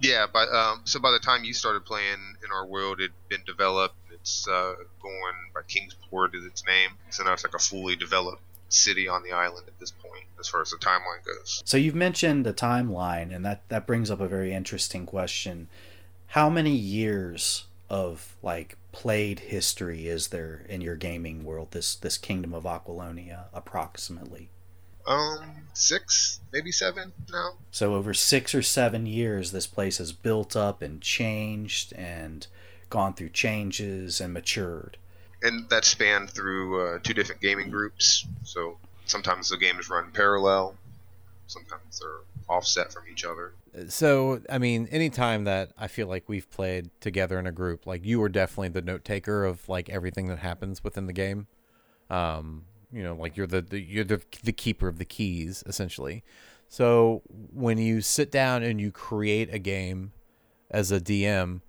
Yeah, 0.00 0.26
but 0.32 0.48
um, 0.52 0.82
so 0.84 1.00
by 1.00 1.12
the 1.12 1.18
time 1.18 1.44
you 1.44 1.54
started 1.54 1.84
playing 1.84 2.36
in 2.44 2.52
our 2.52 2.66
world, 2.66 3.00
it'd 3.00 3.12
been 3.28 3.44
developed. 3.46 3.96
It's 4.12 4.46
uh, 4.48 4.74
going 5.02 5.34
by 5.54 5.62
Kingsport 5.66 6.34
is 6.34 6.44
its 6.44 6.64
name. 6.66 6.90
So 7.10 7.24
now 7.24 7.32
it's 7.32 7.44
like 7.44 7.54
a 7.54 7.58
fully 7.58 7.96
developed 7.96 8.42
city 8.74 9.08
on 9.08 9.22
the 9.22 9.32
island 9.32 9.66
at 9.68 9.78
this 9.78 9.90
point, 9.90 10.24
as 10.38 10.48
far 10.48 10.62
as 10.62 10.70
the 10.70 10.76
timeline 10.76 11.24
goes. 11.24 11.62
So 11.64 11.76
you've 11.76 11.94
mentioned 11.94 12.44
the 12.44 12.52
timeline, 12.52 13.34
and 13.34 13.44
that 13.44 13.68
that 13.68 13.86
brings 13.86 14.10
up 14.10 14.20
a 14.20 14.28
very 14.28 14.52
interesting 14.52 15.06
question. 15.06 15.68
How 16.28 16.50
many 16.50 16.74
years 16.74 17.64
of 17.90 18.36
like 18.42 18.76
played 18.92 19.40
history 19.40 20.08
is 20.08 20.28
there 20.28 20.64
in 20.68 20.80
your 20.80 20.96
gaming 20.96 21.44
world? 21.44 21.70
This 21.70 21.94
this 21.94 22.18
Kingdom 22.18 22.54
of 22.54 22.64
Aquilonia, 22.64 23.44
approximately. 23.52 24.50
Um, 25.06 25.68
six, 25.74 26.40
maybe 26.50 26.72
seven 26.72 27.12
now. 27.30 27.52
So 27.70 27.94
over 27.94 28.14
six 28.14 28.54
or 28.54 28.62
seven 28.62 29.04
years, 29.04 29.52
this 29.52 29.66
place 29.66 29.98
has 29.98 30.12
built 30.12 30.56
up 30.56 30.80
and 30.80 31.00
changed 31.00 31.92
and 31.92 32.46
gone 32.88 33.12
through 33.12 33.28
changes 33.30 34.20
and 34.20 34.32
matured. 34.32 34.96
And 35.44 35.68
that 35.68 35.84
spanned 35.84 36.30
through 36.30 36.80
uh, 36.80 36.98
two 37.02 37.14
different 37.14 37.40
gaming 37.40 37.70
groups. 37.70 38.26
So 38.42 38.78
sometimes 39.04 39.50
the 39.50 39.58
games 39.58 39.88
run 39.88 40.10
parallel, 40.12 40.74
sometimes 41.46 42.00
they're 42.00 42.20
offset 42.48 42.92
from 42.92 43.04
each 43.10 43.24
other. 43.24 43.52
So, 43.88 44.40
I 44.50 44.58
mean, 44.58 44.88
anytime 44.90 45.44
that 45.44 45.72
I 45.78 45.88
feel 45.88 46.06
like 46.06 46.28
we've 46.28 46.48
played 46.50 46.90
together 47.00 47.38
in 47.38 47.46
a 47.46 47.52
group, 47.52 47.86
like 47.86 48.04
you 48.04 48.20
were 48.20 48.28
definitely 48.28 48.68
the 48.68 48.82
note 48.82 49.04
taker 49.04 49.44
of 49.44 49.68
like 49.68 49.88
everything 49.88 50.28
that 50.28 50.38
happens 50.38 50.82
within 50.82 51.06
the 51.06 51.12
game. 51.12 51.46
Um, 52.08 52.64
you 52.92 53.02
know, 53.02 53.14
like 53.14 53.36
you're 53.36 53.46
the, 53.46 53.60
the 53.60 53.80
you're 53.80 54.04
the 54.04 54.22
the 54.44 54.52
keeper 54.52 54.88
of 54.88 54.98
the 54.98 55.04
keys 55.04 55.64
essentially. 55.66 56.22
So 56.68 57.22
when 57.52 57.78
you 57.78 58.00
sit 58.00 58.30
down 58.30 58.62
and 58.62 58.80
you 58.80 58.90
create 58.90 59.52
a 59.52 59.58
game 59.58 60.12
as 60.70 60.92
a 60.92 61.00
DM, 61.00 61.60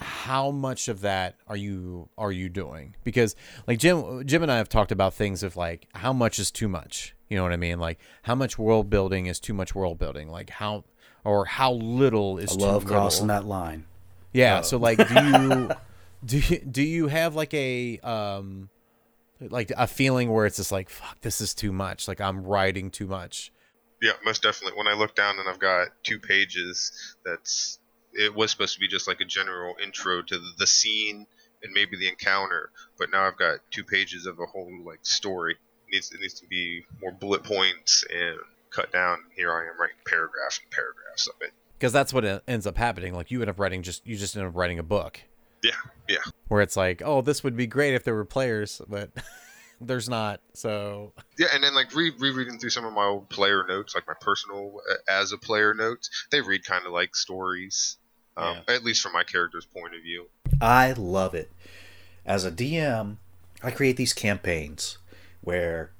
how 0.00 0.50
much 0.50 0.88
of 0.88 1.00
that 1.02 1.36
are 1.46 1.56
you 1.56 2.08
are 2.16 2.32
you 2.32 2.48
doing? 2.48 2.96
Because 3.04 3.36
like 3.66 3.78
Jim 3.78 4.26
Jim 4.26 4.42
and 4.42 4.50
I 4.50 4.56
have 4.56 4.68
talked 4.68 4.92
about 4.92 5.14
things 5.14 5.42
of 5.42 5.56
like 5.56 5.86
how 5.94 6.12
much 6.12 6.38
is 6.38 6.50
too 6.50 6.68
much. 6.68 7.14
You 7.28 7.36
know 7.36 7.42
what 7.42 7.52
I 7.52 7.56
mean? 7.56 7.78
Like 7.78 7.98
how 8.22 8.34
much 8.34 8.58
world 8.58 8.90
building 8.90 9.26
is 9.26 9.38
too 9.38 9.54
much 9.54 9.74
world 9.74 9.98
building? 9.98 10.28
Like 10.30 10.50
how 10.50 10.84
or 11.24 11.44
how 11.44 11.72
little 11.72 12.38
is 12.38 12.52
I 12.52 12.54
too 12.54 12.60
love 12.60 12.84
little? 12.84 12.98
crossing 12.98 13.26
that 13.28 13.44
line. 13.44 13.86
Yeah. 14.32 14.58
Uh, 14.58 14.62
So 14.62 14.76
like, 14.78 14.96
do 14.96 15.14
you 15.14 15.70
do 16.24 16.38
you, 16.38 16.58
do 16.60 16.82
you 16.82 17.08
have 17.08 17.34
like 17.34 17.52
a 17.54 17.98
um 18.00 18.68
like 19.40 19.72
a 19.76 19.86
feeling 19.86 20.30
where 20.30 20.46
it's 20.46 20.56
just 20.58 20.70
like 20.72 20.88
fuck 20.90 21.20
this 21.22 21.40
is 21.40 21.54
too 21.54 21.72
much 21.72 22.06
like 22.06 22.20
I'm 22.20 22.44
writing 22.44 22.90
too 22.90 23.06
much. 23.06 23.52
Yeah, 24.02 24.12
most 24.24 24.42
definitely. 24.42 24.78
When 24.78 24.86
I 24.86 24.94
look 24.94 25.14
down 25.14 25.38
and 25.38 25.46
I've 25.46 25.58
got 25.58 25.88
two 26.04 26.18
pages, 26.18 27.16
that's 27.24 27.79
it 28.12 28.34
was 28.34 28.50
supposed 28.50 28.74
to 28.74 28.80
be 28.80 28.88
just 28.88 29.06
like 29.08 29.20
a 29.20 29.24
general 29.24 29.74
intro 29.82 30.22
to 30.22 30.40
the 30.58 30.66
scene 30.66 31.26
and 31.62 31.72
maybe 31.72 31.96
the 31.96 32.08
encounter, 32.08 32.70
but 32.98 33.10
now 33.10 33.26
I've 33.26 33.36
got 33.36 33.58
two 33.70 33.84
pages 33.84 34.26
of 34.26 34.38
a 34.38 34.46
whole 34.46 34.70
like 34.84 35.00
story. 35.02 35.52
It 35.52 35.92
needs 35.92 36.12
it 36.12 36.20
needs 36.20 36.34
to 36.40 36.46
be 36.46 36.84
more 37.00 37.12
bullet 37.12 37.44
points 37.44 38.04
and 38.12 38.38
cut 38.70 38.92
down. 38.92 39.18
Here 39.36 39.52
I 39.52 39.62
am 39.62 39.80
writing 39.80 39.96
paragraphs 40.06 40.60
and 40.62 40.70
paragraphs 40.70 41.26
of 41.28 41.34
it. 41.40 41.52
Because 41.78 41.92
that's 41.92 42.12
what 42.12 42.42
ends 42.46 42.66
up 42.66 42.76
happening. 42.76 43.14
Like 43.14 43.30
you 43.30 43.40
end 43.40 43.50
up 43.50 43.58
writing 43.58 43.82
just 43.82 44.06
you 44.06 44.16
just 44.16 44.36
end 44.36 44.46
up 44.46 44.56
writing 44.56 44.78
a 44.78 44.82
book 44.82 45.20
Yeah, 45.62 45.72
yeah. 46.08 46.18
where 46.48 46.62
it's 46.62 46.76
like, 46.76 47.02
oh, 47.04 47.22
this 47.22 47.42
would 47.44 47.56
be 47.56 47.66
great 47.66 47.94
if 47.94 48.04
there 48.04 48.14
were 48.14 48.24
players, 48.24 48.80
but 48.88 49.10
there's 49.80 50.08
not. 50.08 50.40
So 50.54 51.12
Yeah, 51.38 51.48
and 51.54 51.64
then 51.64 51.74
like 51.74 51.94
re- 51.94 52.12
rereading 52.18 52.58
through 52.58 52.70
some 52.70 52.84
of 52.84 52.92
my 52.92 53.04
old 53.04 53.28
player 53.28 53.64
notes, 53.66 53.94
like 53.94 54.06
my 54.06 54.14
personal 54.20 54.80
uh, 54.90 54.94
as 55.08 55.32
a 55.32 55.38
player 55.38 55.74
notes, 55.74 56.10
they 56.30 56.40
read 56.40 56.64
kind 56.64 56.84
of 56.86 56.92
like 56.92 57.16
stories, 57.16 57.96
um, 58.36 58.58
at 58.68 58.84
least 58.84 59.02
from 59.02 59.12
my 59.12 59.24
character's 59.24 59.66
point 59.66 59.94
of 59.94 60.02
view. 60.02 60.28
I 60.60 60.92
love 60.92 61.34
it. 61.34 61.50
As 62.24 62.44
a 62.44 62.50
DM, 62.50 63.16
I 63.62 63.70
create 63.70 63.96
these 63.96 64.12
campaigns 64.12 64.98
where 65.40 65.90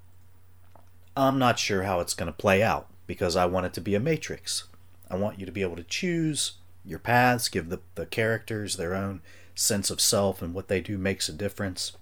I'm 1.17 1.39
not 1.39 1.59
sure 1.59 1.83
how 1.83 2.01
it's 2.01 2.15
going 2.15 2.31
to 2.31 2.37
play 2.37 2.63
out 2.63 2.89
because 3.07 3.37
I 3.37 3.47
want 3.47 3.67
it 3.67 3.75
to 3.75 3.81
be 3.81 3.95
a 3.95 4.01
matrix. 4.01 4.65
I 5.11 5.17
want 5.17 5.39
you 5.39 5.47
to 5.47 5.53
be 5.53 5.63
able 5.63 5.77
to 5.77 5.83
choose 5.83 6.53
your 6.85 6.99
paths, 6.99 7.49
give 7.49 7.69
the, 7.69 7.81
the 7.95 8.07
characters 8.07 8.77
their 8.77 8.95
own 8.95 9.21
sense 9.55 9.91
of 9.91 10.01
self, 10.01 10.41
and 10.41 10.55
what 10.55 10.69
they 10.69 10.81
do 10.81 10.97
makes 10.97 11.29
a 11.29 11.33
difference. 11.33 11.97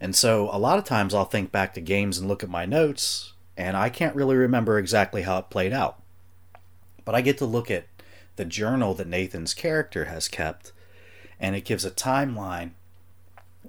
And 0.00 0.16
so 0.16 0.48
a 0.52 0.58
lot 0.58 0.78
of 0.78 0.84
times 0.84 1.14
I'll 1.14 1.24
think 1.24 1.52
back 1.52 1.74
to 1.74 1.80
games 1.80 2.18
and 2.18 2.28
look 2.28 2.42
at 2.42 2.50
my 2.50 2.66
notes, 2.66 3.34
and 3.56 3.76
I 3.76 3.88
can't 3.88 4.16
really 4.16 4.36
remember 4.36 4.78
exactly 4.78 5.22
how 5.22 5.38
it 5.38 5.50
played 5.50 5.72
out. 5.72 6.02
But 7.04 7.14
I 7.14 7.20
get 7.20 7.38
to 7.38 7.46
look 7.46 7.70
at 7.70 7.89
the 8.40 8.46
journal 8.46 8.94
that 8.94 9.06
Nathan's 9.06 9.52
character 9.52 10.06
has 10.06 10.26
kept, 10.26 10.72
and 11.38 11.54
it 11.54 11.66
gives 11.66 11.84
a 11.84 11.90
timeline. 11.90 12.70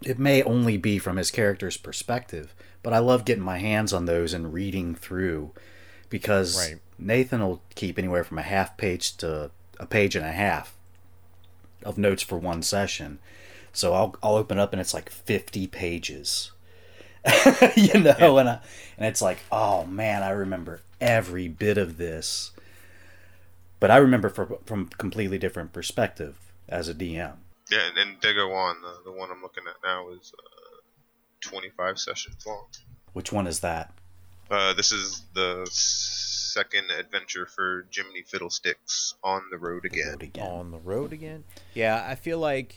It 0.02 0.18
may 0.18 0.42
only 0.44 0.78
be 0.78 0.98
from 0.98 1.18
his 1.18 1.30
character's 1.30 1.76
perspective, 1.76 2.56
but 2.82 2.94
I 2.94 3.00
love 3.00 3.26
getting 3.26 3.44
my 3.44 3.58
hands 3.58 3.92
on 3.92 4.06
those 4.06 4.32
and 4.32 4.54
reading 4.54 4.96
through 4.96 5.52
because 6.10 6.58
Right. 6.58 6.80
Nathan 6.98 7.42
will 7.42 7.62
keep 7.76 8.00
anywhere 8.00 8.24
from 8.24 8.38
a 8.38 8.44
half 8.44 8.78
page 8.78 9.18
to 9.18 9.52
a 9.78 9.86
page 9.86 10.16
and 10.16 10.26
a 10.26 10.32
half 10.32 10.78
of 11.84 11.98
notes 11.98 12.24
for 12.24 12.38
one 12.38 12.62
session. 12.62 13.20
So 13.74 13.92
I'll 13.92 14.16
I'll 14.24 14.36
open 14.36 14.58
up 14.58 14.72
and 14.72 14.80
it's 14.80 14.94
like 14.94 15.10
50 15.10 15.68
pages. 15.68 16.54
you 17.76 18.00
know, 18.00 18.38
and 18.38 18.48
I, 18.48 18.60
and 18.98 19.06
it's 19.06 19.22
like, 19.22 19.40
"Oh 19.52 19.86
man, 19.86 20.24
I 20.24 20.30
remember 20.30 20.80
every 21.02 21.50
bit 21.50 21.78
of 21.78 21.98
this." 21.98 22.52
But 23.82 23.90
I 23.90 23.98
remember 23.98 24.30
from 24.30 24.58
from 24.66 24.88
completely 24.88 25.40
different 25.40 25.74
perspective 25.74 26.38
as 26.70 26.88
a 26.88 26.94
DM. 26.94 27.34
Yeah, 27.70 27.88
and, 27.90 27.98
and 27.98 28.22
they 28.22 28.34
go 28.34 28.54
on. 28.54 28.80
The, 28.82 29.10
the 29.10 29.12
one 29.12 29.30
I'm 29.32 29.42
looking 29.42 29.64
at 29.68 29.76
now 29.84 30.10
is 30.12 30.32
uh, 30.38 31.50
25 31.50 32.00
sessions 32.00 32.46
long. 32.46 32.68
Which 33.14 33.32
one 33.32 33.48
is 33.48 33.62
that? 33.62 33.94
Uh, 34.52 34.74
this 34.74 34.92
is 34.92 35.24
the 35.34 35.68
second 35.72 36.92
adventure 36.92 37.48
for 37.48 37.88
Jiminy 37.92 38.22
Fiddlesticks 38.22 39.16
on 39.24 39.42
the 39.50 39.58
road 39.58 39.86
again. 39.86 40.10
Road 40.10 40.24
again. 40.24 40.48
on 40.48 40.72
the 40.72 40.80
road 40.80 41.12
again. 41.12 41.44
Yeah, 41.74 42.06
I 42.08 42.14
feel 42.14 42.38
like 42.38 42.76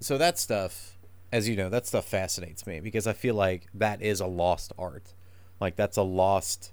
so 0.00 0.16
that 0.16 0.38
stuff, 0.38 0.96
as 1.30 1.46
you 1.46 1.56
know, 1.56 1.68
that 1.68 1.86
stuff 1.86 2.06
fascinates 2.06 2.66
me 2.66 2.80
because 2.80 3.06
I 3.06 3.12
feel 3.12 3.34
like 3.34 3.66
that 3.74 4.00
is 4.00 4.20
a 4.20 4.26
lost 4.26 4.72
art. 4.78 5.12
Like 5.60 5.76
that's 5.76 5.98
a 5.98 6.02
lost 6.02 6.72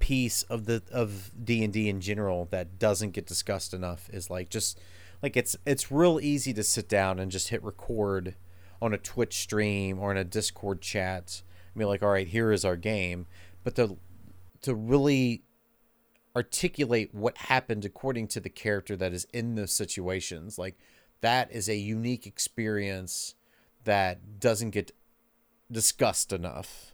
piece 0.00 0.42
of 0.44 0.66
the 0.66 0.82
of 0.90 1.30
D&D 1.44 1.88
in 1.88 2.00
general 2.00 2.48
that 2.50 2.78
doesn't 2.78 3.12
get 3.12 3.26
discussed 3.26 3.72
enough 3.72 4.10
is 4.12 4.28
like 4.28 4.48
just 4.48 4.80
like 5.22 5.36
it's 5.36 5.56
it's 5.64 5.92
real 5.92 6.18
easy 6.20 6.52
to 6.54 6.64
sit 6.64 6.88
down 6.88 7.20
and 7.20 7.30
just 7.30 7.50
hit 7.50 7.62
record 7.62 8.34
on 8.82 8.92
a 8.92 8.98
Twitch 8.98 9.38
stream 9.38 9.98
or 10.00 10.10
in 10.10 10.16
a 10.16 10.24
Discord 10.24 10.80
chat 10.80 11.42
and 11.74 11.78
be 11.78 11.84
like, 11.84 12.02
"All 12.02 12.08
right, 12.08 12.26
here 12.26 12.50
is 12.50 12.64
our 12.64 12.76
game." 12.76 13.26
But 13.62 13.76
to 13.76 13.98
to 14.62 14.74
really 14.74 15.44
articulate 16.34 17.14
what 17.14 17.36
happened 17.36 17.84
according 17.84 18.28
to 18.28 18.40
the 18.40 18.50
character 18.50 18.96
that 18.96 19.12
is 19.12 19.26
in 19.32 19.56
those 19.56 19.72
situations 19.72 20.58
like 20.58 20.78
that 21.22 21.50
is 21.50 21.68
a 21.68 21.74
unique 21.74 22.24
experience 22.24 23.34
that 23.82 24.38
doesn't 24.38 24.70
get 24.70 24.92
discussed 25.72 26.32
enough 26.32 26.89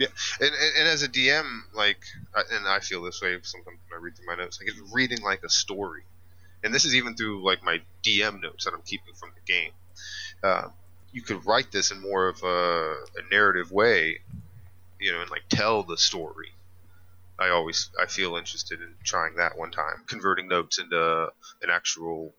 Yeah, 0.00 0.08
and, 0.40 0.48
and, 0.48 0.76
and 0.78 0.88
as 0.88 1.02
a 1.02 1.08
DM, 1.08 1.44
like, 1.74 2.02
and 2.34 2.66
I 2.66 2.80
feel 2.80 3.02
this 3.02 3.20
way 3.20 3.38
sometimes 3.42 3.78
when 3.90 4.00
I 4.00 4.02
read 4.02 4.16
through 4.16 4.26
my 4.26 4.34
notes. 4.34 4.58
Like, 4.60 4.70
it's 4.70 4.94
reading 4.94 5.22
like 5.22 5.42
a 5.44 5.50
story, 5.50 6.04
and 6.64 6.74
this 6.74 6.86
is 6.86 6.94
even 6.94 7.16
through 7.16 7.44
like 7.44 7.62
my 7.62 7.82
DM 8.02 8.40
notes 8.42 8.64
that 8.64 8.72
I'm 8.74 8.82
keeping 8.82 9.14
from 9.14 9.32
the 9.34 9.52
game. 9.52 9.72
Uh, 10.42 10.68
you 11.12 11.22
could 11.22 11.44
write 11.46 11.70
this 11.70 11.90
in 11.90 12.00
more 12.00 12.28
of 12.28 12.42
a, 12.42 12.46
a 13.18 13.30
narrative 13.30 13.72
way, 13.72 14.20
you 14.98 15.12
know, 15.12 15.20
and 15.20 15.30
like 15.30 15.42
tell 15.50 15.82
the 15.82 15.98
story. 15.98 16.48
I 17.38 17.50
always 17.50 17.90
I 18.00 18.06
feel 18.06 18.36
interested 18.36 18.80
in 18.80 18.94
trying 19.04 19.36
that 19.36 19.58
one 19.58 19.70
time, 19.70 20.04
converting 20.06 20.48
notes 20.48 20.78
into 20.78 21.28
an 21.62 21.70
actual 21.70 22.34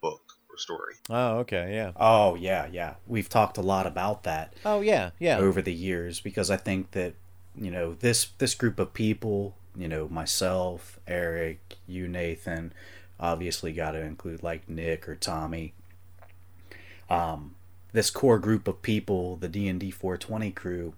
book 0.00 0.22
story. 0.60 0.94
oh 1.08 1.38
okay 1.38 1.74
yeah 1.74 1.92
Oh 1.96 2.34
yeah, 2.34 2.66
yeah. 2.70 2.94
We've 3.06 3.28
talked 3.28 3.58
a 3.58 3.62
lot 3.62 3.86
about 3.86 4.24
that 4.24 4.54
oh 4.64 4.80
yeah 4.80 5.10
yeah 5.18 5.38
over 5.38 5.60
the 5.62 5.72
years 5.74 6.20
because 6.20 6.50
I 6.50 6.56
think 6.56 6.92
that 6.92 7.14
you 7.56 7.70
know 7.70 7.94
this 7.94 8.28
this 8.38 8.54
group 8.54 8.78
of 8.78 8.94
people 8.94 9.54
you 9.76 9.88
know 9.88 10.08
myself, 10.08 10.98
Eric, 11.06 11.76
you, 11.86 12.08
Nathan. 12.08 12.72
Obviously, 13.18 13.72
got 13.72 13.92
to 13.92 14.00
include 14.00 14.42
like 14.42 14.68
Nick 14.68 15.08
or 15.08 15.14
Tommy. 15.14 15.74
Um, 17.08 17.54
this 17.92 18.10
core 18.10 18.38
group 18.38 18.68
of 18.68 18.82
people, 18.82 19.36
the 19.36 19.48
D 19.48 19.68
and 19.68 19.80
D 19.80 19.90
420 19.90 20.50
crew, 20.52 20.94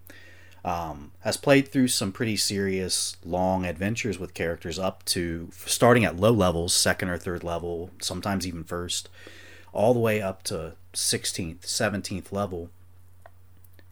um, 0.64 1.12
has 1.20 1.36
played 1.36 1.68
through 1.68 1.88
some 1.88 2.12
pretty 2.12 2.36
serious 2.36 3.16
long 3.24 3.64
adventures 3.64 4.18
with 4.18 4.34
characters 4.34 4.78
up 4.78 5.04
to 5.06 5.50
starting 5.66 6.04
at 6.04 6.16
low 6.16 6.30
levels, 6.32 6.74
second 6.74 7.08
or 7.08 7.18
third 7.18 7.42
level, 7.42 7.90
sometimes 8.00 8.46
even 8.46 8.62
first, 8.62 9.08
all 9.72 9.94
the 9.94 10.00
way 10.00 10.20
up 10.20 10.42
to 10.44 10.74
16th, 10.94 11.60
17th 11.60 12.32
level, 12.32 12.70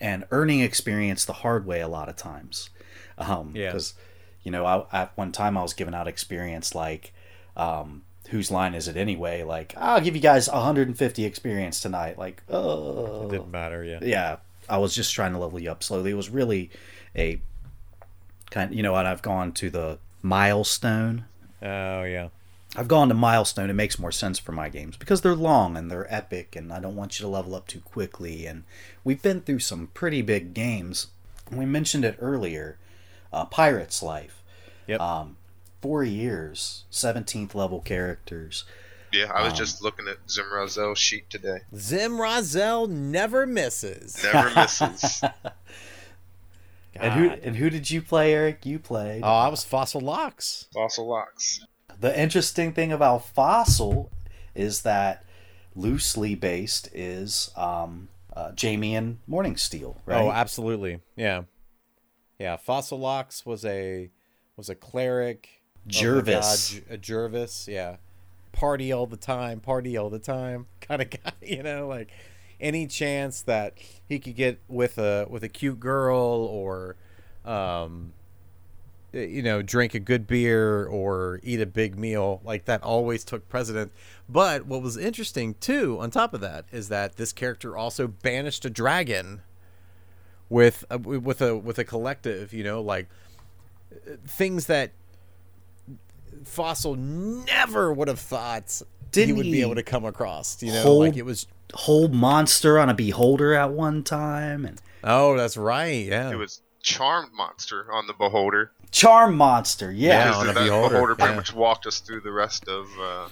and 0.00 0.24
earning 0.30 0.60
experience 0.60 1.24
the 1.24 1.32
hard 1.34 1.66
way 1.66 1.80
a 1.80 1.88
lot 1.88 2.08
of 2.08 2.16
times. 2.16 2.70
Um, 3.18 3.52
Yeah. 3.54 3.66
Because, 3.68 3.94
you 4.42 4.50
know, 4.50 4.64
I, 4.64 4.84
at 5.02 5.16
one 5.16 5.32
time 5.32 5.56
I 5.56 5.62
was 5.62 5.74
giving 5.74 5.94
out 5.94 6.08
experience 6.08 6.74
like, 6.74 7.12
um, 7.56 8.02
whose 8.28 8.50
line 8.50 8.74
is 8.74 8.88
it 8.88 8.96
anyway? 8.96 9.42
Like, 9.42 9.74
I'll 9.76 10.00
give 10.00 10.14
you 10.14 10.22
guys 10.22 10.48
150 10.48 11.24
experience 11.24 11.80
tonight. 11.80 12.18
Like, 12.18 12.42
oh, 12.48 13.28
Didn't 13.30 13.50
matter. 13.50 13.84
Yeah. 13.84 13.98
yeah, 14.02 14.36
I 14.68 14.78
was 14.78 14.94
just 14.94 15.12
trying 15.14 15.32
to 15.32 15.38
level 15.38 15.60
you 15.60 15.70
up 15.70 15.82
slowly. 15.82 16.12
It 16.12 16.14
was 16.14 16.30
really 16.30 16.70
a 17.16 17.40
kind, 18.50 18.74
you 18.74 18.82
know, 18.82 18.94
and 18.96 19.06
I've 19.08 19.22
gone 19.22 19.52
to 19.52 19.70
the 19.70 19.98
milestone. 20.22 21.24
Oh 21.62 22.04
yeah. 22.04 22.28
I've 22.76 22.88
gone 22.88 23.08
to 23.08 23.14
milestone. 23.14 23.68
It 23.68 23.74
makes 23.74 23.98
more 23.98 24.12
sense 24.12 24.38
for 24.38 24.52
my 24.52 24.68
games 24.68 24.96
because 24.96 25.22
they're 25.22 25.34
long 25.34 25.76
and 25.76 25.90
they're 25.90 26.12
epic, 26.12 26.54
and 26.54 26.72
I 26.72 26.78
don't 26.80 26.94
want 26.96 27.18
you 27.18 27.24
to 27.24 27.28
level 27.28 27.54
up 27.54 27.66
too 27.66 27.80
quickly. 27.80 28.46
And 28.46 28.64
we've 29.02 29.20
been 29.22 29.40
through 29.40 29.58
some 29.58 29.88
pretty 29.88 30.22
big 30.22 30.54
games. 30.54 31.08
We 31.50 31.66
mentioned 31.66 32.04
it 32.04 32.16
earlier. 32.20 32.78
Uh, 33.32 33.44
Pirate's 33.44 34.02
Life. 34.02 34.42
Yep. 34.86 35.00
Um, 35.00 35.36
four 35.82 36.04
years, 36.04 36.84
seventeenth 36.90 37.54
level 37.54 37.80
characters. 37.80 38.64
Yeah, 39.12 39.32
I 39.34 39.42
was 39.42 39.52
Um, 39.54 39.58
just 39.58 39.82
looking 39.82 40.06
at 40.06 40.24
Zimrazel's 40.28 40.98
sheet 41.00 41.28
today. 41.28 41.62
Zimrazel 41.74 42.88
never 42.88 43.46
misses. 43.46 44.22
Never 44.22 44.50
misses. 44.54 45.22
And 46.94 47.12
who 47.14 47.30
and 47.30 47.56
who 47.56 47.70
did 47.70 47.90
you 47.90 48.02
play, 48.02 48.32
Eric? 48.34 48.66
You 48.66 48.78
played. 48.78 49.22
Oh, 49.24 49.28
I 49.28 49.48
was 49.48 49.64
Fossil 49.64 50.00
Locks. 50.00 50.66
Fossil 50.72 51.08
locks. 51.08 51.64
The 52.00 52.18
interesting 52.18 52.72
thing 52.72 52.92
about 52.92 53.26
Fossil 53.26 54.10
is 54.54 54.82
that 54.82 55.24
loosely 55.74 56.34
based 56.34 56.88
is 56.94 57.50
um, 57.56 58.08
uh, 58.34 58.52
Jamie 58.52 58.94
and 58.94 59.18
Morningsteel, 59.28 59.96
right? 60.06 60.22
Oh, 60.22 60.30
absolutely. 60.30 61.00
Yeah. 61.16 61.42
Yeah. 62.38 62.56
Fossil 62.56 62.98
Locks 62.98 63.44
was 63.44 63.64
a 63.64 64.10
was 64.56 64.68
a 64.68 64.74
cleric. 64.74 65.62
Jervis. 65.86 66.80
a 66.90 66.96
Jervis. 66.96 67.66
Yeah. 67.68 67.96
Party 68.52 68.92
all 68.92 69.06
the 69.06 69.16
time. 69.16 69.60
Party 69.60 69.96
all 69.96 70.10
the 70.10 70.18
time. 70.18 70.66
Kind 70.80 71.02
of 71.02 71.10
guy. 71.10 71.32
You 71.42 71.62
know, 71.62 71.86
like 71.86 72.10
any 72.60 72.86
chance 72.86 73.42
that 73.42 73.74
he 74.06 74.18
could 74.18 74.36
get 74.36 74.60
with 74.68 74.98
a 74.98 75.26
with 75.28 75.42
a 75.42 75.48
cute 75.48 75.80
girl 75.80 76.18
or, 76.50 76.96
um, 77.44 78.12
you 79.12 79.42
know, 79.42 79.62
drink 79.62 79.94
a 79.94 79.98
good 79.98 80.26
beer 80.26 80.84
or 80.84 81.40
eat 81.42 81.60
a 81.60 81.66
big 81.66 81.98
meal, 81.98 82.40
like 82.44 82.64
that 82.66 82.82
always 82.82 83.24
took 83.24 83.48
precedent. 83.48 83.92
But 84.28 84.66
what 84.66 84.82
was 84.82 84.96
interesting 84.96 85.54
too, 85.60 85.98
on 86.00 86.10
top 86.10 86.34
of 86.34 86.40
that, 86.40 86.66
is 86.70 86.88
that 86.88 87.16
this 87.16 87.32
character 87.32 87.76
also 87.76 88.06
banished 88.06 88.64
a 88.64 88.70
dragon 88.70 89.42
with 90.48 90.84
a, 90.90 90.98
with 90.98 91.42
a 91.42 91.56
with 91.56 91.78
a 91.78 91.84
collective. 91.84 92.52
You 92.52 92.64
know, 92.64 92.80
like 92.80 93.08
uh, 93.92 94.12
things 94.26 94.66
that 94.66 94.92
Fossil 96.44 96.94
never 96.96 97.92
would 97.92 98.08
have 98.08 98.20
thought 98.20 98.80
he 98.80 98.84
Didn't 99.10 99.36
would 99.36 99.44
be 99.44 99.62
able 99.62 99.74
to 99.74 99.82
come 99.82 100.04
across. 100.04 100.62
You 100.62 100.72
know, 100.72 100.82
hold- 100.82 101.00
like 101.00 101.16
it 101.16 101.24
was. 101.24 101.46
Whole 101.72 102.08
monster 102.08 102.80
on 102.80 102.88
a 102.88 102.94
beholder 102.94 103.54
at 103.54 103.70
one 103.70 104.02
time, 104.02 104.64
and 104.64 104.80
Oh, 105.04 105.36
that's 105.36 105.56
right. 105.56 106.06
Yeah. 106.06 106.30
It 106.30 106.36
was 106.36 106.62
Charmed 106.82 107.32
Monster 107.32 107.92
on 107.92 108.06
the 108.06 108.12
Beholder. 108.12 108.72
Charm 108.90 109.36
monster. 109.36 109.90
Yeah, 109.92 110.08
Yeah, 110.10 110.24
Because 110.30 110.56
on 110.56 110.64
Beholder, 110.64 110.88
Beholder 110.94 111.14
pretty 111.14 111.30
yeah. 111.32 111.36
much 111.36 111.52
walked 111.54 111.86
us 111.86 112.00
through 112.00 112.20
the 112.20 112.32
rest 112.32 112.68
of 112.68 112.86
uh, 113.00 113.28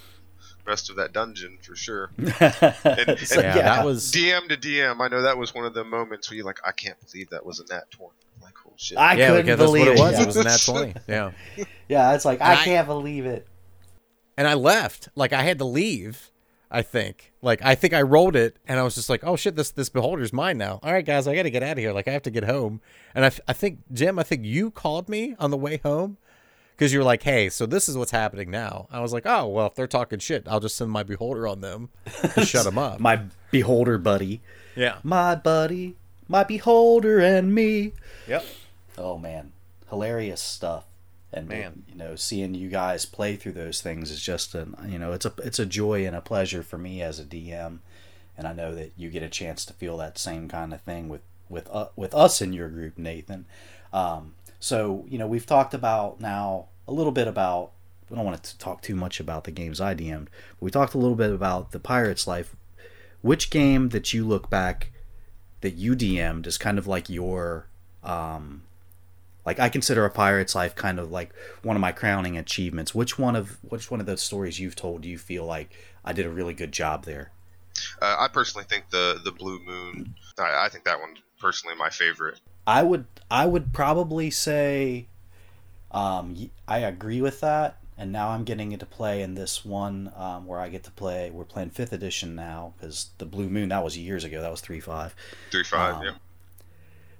rest 0.66 0.90
of 0.90 0.96
that 0.96 1.12
dungeon 1.12 1.58
for 1.62 1.74
sure. 1.74 2.10
And, 2.18 3.18
So, 3.20 3.40
yeah, 3.40 3.54
that 3.54 3.84
was. 3.84 4.12
DM 4.12 4.48
to 4.48 4.56
DM, 4.56 5.00
I 5.00 5.08
know 5.08 5.22
that 5.22 5.36
was 5.38 5.54
one 5.54 5.64
of 5.64 5.74
the 5.74 5.84
moments 5.84 6.30
where 6.30 6.36
you're 6.36 6.46
like, 6.46 6.60
I 6.66 6.72
can't 6.72 6.96
believe 7.10 7.30
that 7.30 7.44
was 7.44 7.60
a 7.60 7.72
nat 7.72 7.90
twenty. 7.90 8.14
I'm 8.36 8.42
like, 8.42 8.54
oh 8.66 8.72
shit. 8.76 8.98
I 8.98 9.14
yeah, 9.14 9.28
couldn't 9.28 9.46
because 9.46 9.58
that's 9.58 9.68
believe 9.70 9.86
what 9.86 9.96
it 9.96 10.00
was. 10.00 10.12
Yeah. 10.12 10.22
It 10.22 10.26
was 10.26 10.36
an 10.36 10.46
at 10.46 10.60
twenty. 10.62 10.94
Yeah. 11.08 11.30
yeah, 11.88 12.14
it's 12.14 12.24
like 12.24 12.40
I 12.40 12.52
I- 12.52 12.64
can't 12.64 12.86
believe 12.86 13.26
it. 13.26 13.46
and 14.36 14.46
I 14.46 14.54
left. 14.54 15.08
Like 15.14 15.32
I 15.32 15.42
had 15.42 15.58
to 15.58 15.64
leave. 15.64 16.30
I 16.70 16.82
think. 16.82 17.32
Like 17.40 17.64
I 17.64 17.74
think 17.74 17.94
I 17.94 18.02
rolled 18.02 18.36
it, 18.36 18.56
and 18.66 18.78
I 18.78 18.82
was 18.82 18.94
just 18.94 19.08
like, 19.08 19.24
"Oh 19.24 19.36
shit, 19.36 19.56
this 19.56 19.70
this 19.70 19.88
beholder's 19.88 20.32
mine 20.32 20.58
now." 20.58 20.80
All 20.82 20.92
right, 20.92 21.04
guys, 21.04 21.26
I 21.26 21.34
got 21.34 21.44
to 21.44 21.50
get 21.50 21.62
out 21.62 21.72
of 21.72 21.78
here. 21.78 21.92
Like 21.92 22.08
I 22.08 22.12
have 22.12 22.22
to 22.22 22.30
get 22.30 22.44
home. 22.44 22.80
And 23.14 23.24
I, 23.24 23.30
I 23.46 23.52
think 23.52 23.80
Jim, 23.92 24.18
I 24.18 24.22
think 24.22 24.44
you 24.44 24.70
called 24.70 25.08
me 25.08 25.34
on 25.38 25.50
the 25.50 25.56
way 25.56 25.78
home 25.78 26.18
because 26.76 26.92
you 26.92 26.98
were 26.98 27.04
like, 27.04 27.22
"Hey, 27.22 27.48
so 27.48 27.64
this 27.64 27.88
is 27.88 27.96
what's 27.96 28.10
happening 28.10 28.50
now." 28.50 28.86
I 28.90 29.00
was 29.00 29.12
like, 29.12 29.24
"Oh 29.24 29.46
well, 29.48 29.66
if 29.66 29.74
they're 29.74 29.86
talking 29.86 30.18
shit, 30.18 30.46
I'll 30.48 30.60
just 30.60 30.76
send 30.76 30.90
my 30.90 31.02
beholder 31.02 31.46
on 31.46 31.60
them 31.60 31.88
to 32.34 32.44
shut 32.44 32.64
them 32.64 32.78
up." 32.78 33.00
My 33.08 33.22
beholder 33.50 33.96
buddy, 33.96 34.42
yeah. 34.76 34.98
my 35.02 35.34
buddy, 35.34 35.96
my 36.28 36.44
beholder, 36.44 37.18
and 37.20 37.54
me. 37.54 37.92
Yep. 38.26 38.44
Oh 38.98 39.16
man, 39.16 39.52
hilarious 39.88 40.42
stuff. 40.42 40.84
And 41.32 41.48
Man. 41.48 41.84
you 41.86 41.94
know, 41.94 42.16
seeing 42.16 42.54
you 42.54 42.68
guys 42.68 43.04
play 43.04 43.36
through 43.36 43.52
those 43.52 43.82
things 43.82 44.10
is 44.10 44.22
just 44.22 44.54
an 44.54 44.74
you 44.88 44.98
know, 44.98 45.12
it's 45.12 45.26
a 45.26 45.32
it's 45.44 45.58
a 45.58 45.66
joy 45.66 46.06
and 46.06 46.16
a 46.16 46.22
pleasure 46.22 46.62
for 46.62 46.78
me 46.78 47.02
as 47.02 47.20
a 47.20 47.24
DM, 47.24 47.80
and 48.36 48.46
I 48.46 48.52
know 48.54 48.74
that 48.74 48.92
you 48.96 49.10
get 49.10 49.22
a 49.22 49.28
chance 49.28 49.66
to 49.66 49.74
feel 49.74 49.98
that 49.98 50.18
same 50.18 50.48
kind 50.48 50.72
of 50.72 50.80
thing 50.80 51.08
with 51.08 51.20
with 51.48 51.68
uh, 51.70 51.88
with 51.96 52.14
us 52.14 52.40
in 52.40 52.52
your 52.52 52.68
group, 52.68 52.96
Nathan. 52.96 53.44
Um, 53.92 54.34
so 54.58 55.04
you 55.08 55.18
know, 55.18 55.26
we've 55.26 55.46
talked 55.46 55.74
about 55.74 56.20
now 56.20 56.66
a 56.86 56.92
little 56.92 57.12
bit 57.12 57.28
about. 57.28 57.72
We 58.08 58.16
don't 58.16 58.24
want 58.24 58.42
to 58.42 58.56
talk 58.56 58.80
too 58.80 58.96
much 58.96 59.20
about 59.20 59.44
the 59.44 59.50
games 59.50 59.82
I 59.82 59.94
DM'd. 59.94 60.30
But 60.58 60.64
we 60.64 60.70
talked 60.70 60.94
a 60.94 60.98
little 60.98 61.14
bit 61.14 61.30
about 61.30 61.72
the 61.72 61.78
Pirate's 61.78 62.26
Life. 62.26 62.56
Which 63.20 63.50
game 63.50 63.90
that 63.90 64.14
you 64.14 64.26
look 64.26 64.48
back 64.48 64.92
that 65.60 65.74
you 65.74 65.94
DM'd 65.94 66.46
is 66.46 66.56
kind 66.56 66.78
of 66.78 66.86
like 66.86 67.10
your 67.10 67.66
um, 68.02 68.62
like 69.48 69.58
I 69.58 69.70
consider 69.70 70.04
a 70.04 70.10
pirate's 70.10 70.54
life 70.54 70.74
kind 70.74 71.00
of 71.00 71.10
like 71.10 71.34
one 71.62 71.74
of 71.74 71.80
my 71.80 71.90
crowning 71.90 72.36
achievements. 72.36 72.94
Which 72.94 73.18
one 73.18 73.34
of 73.34 73.56
which 73.62 73.90
one 73.90 73.98
of 73.98 74.04
those 74.04 74.20
stories 74.20 74.60
you've 74.60 74.76
told 74.76 75.00
do 75.00 75.08
you 75.08 75.16
feel 75.16 75.46
like 75.46 75.74
I 76.04 76.12
did 76.12 76.26
a 76.26 76.30
really 76.30 76.52
good 76.52 76.70
job 76.70 77.06
there? 77.06 77.30
Uh, 78.02 78.16
I 78.18 78.28
personally 78.28 78.66
think 78.68 78.90
the 78.90 79.18
the 79.24 79.32
Blue 79.32 79.58
Moon. 79.60 80.14
I, 80.38 80.66
I 80.66 80.68
think 80.68 80.84
that 80.84 81.00
one 81.00 81.16
personally 81.40 81.74
my 81.76 81.88
favorite. 81.88 82.40
I 82.66 82.82
would 82.82 83.06
I 83.30 83.46
would 83.46 83.72
probably 83.72 84.30
say 84.30 85.06
um, 85.92 86.50
I 86.68 86.80
agree 86.80 87.22
with 87.22 87.40
that. 87.40 87.78
And 87.96 88.12
now 88.12 88.28
I'm 88.28 88.44
getting 88.44 88.72
into 88.72 88.84
play 88.84 89.22
in 89.22 89.34
this 89.34 89.64
one 89.64 90.12
um, 90.14 90.46
where 90.46 90.60
I 90.60 90.68
get 90.68 90.84
to 90.84 90.90
play. 90.90 91.30
We're 91.30 91.44
playing 91.44 91.70
fifth 91.70 91.94
edition 91.94 92.34
now 92.34 92.74
because 92.76 93.08
the 93.16 93.24
Blue 93.24 93.48
Moon 93.48 93.70
that 93.70 93.82
was 93.82 93.96
years 93.96 94.24
ago. 94.24 94.42
That 94.42 94.50
was 94.50 94.60
three 94.60 94.78
five. 94.78 95.16
Three 95.50 95.64
five. 95.64 95.94
Um, 95.94 96.04
yeah. 96.04 96.12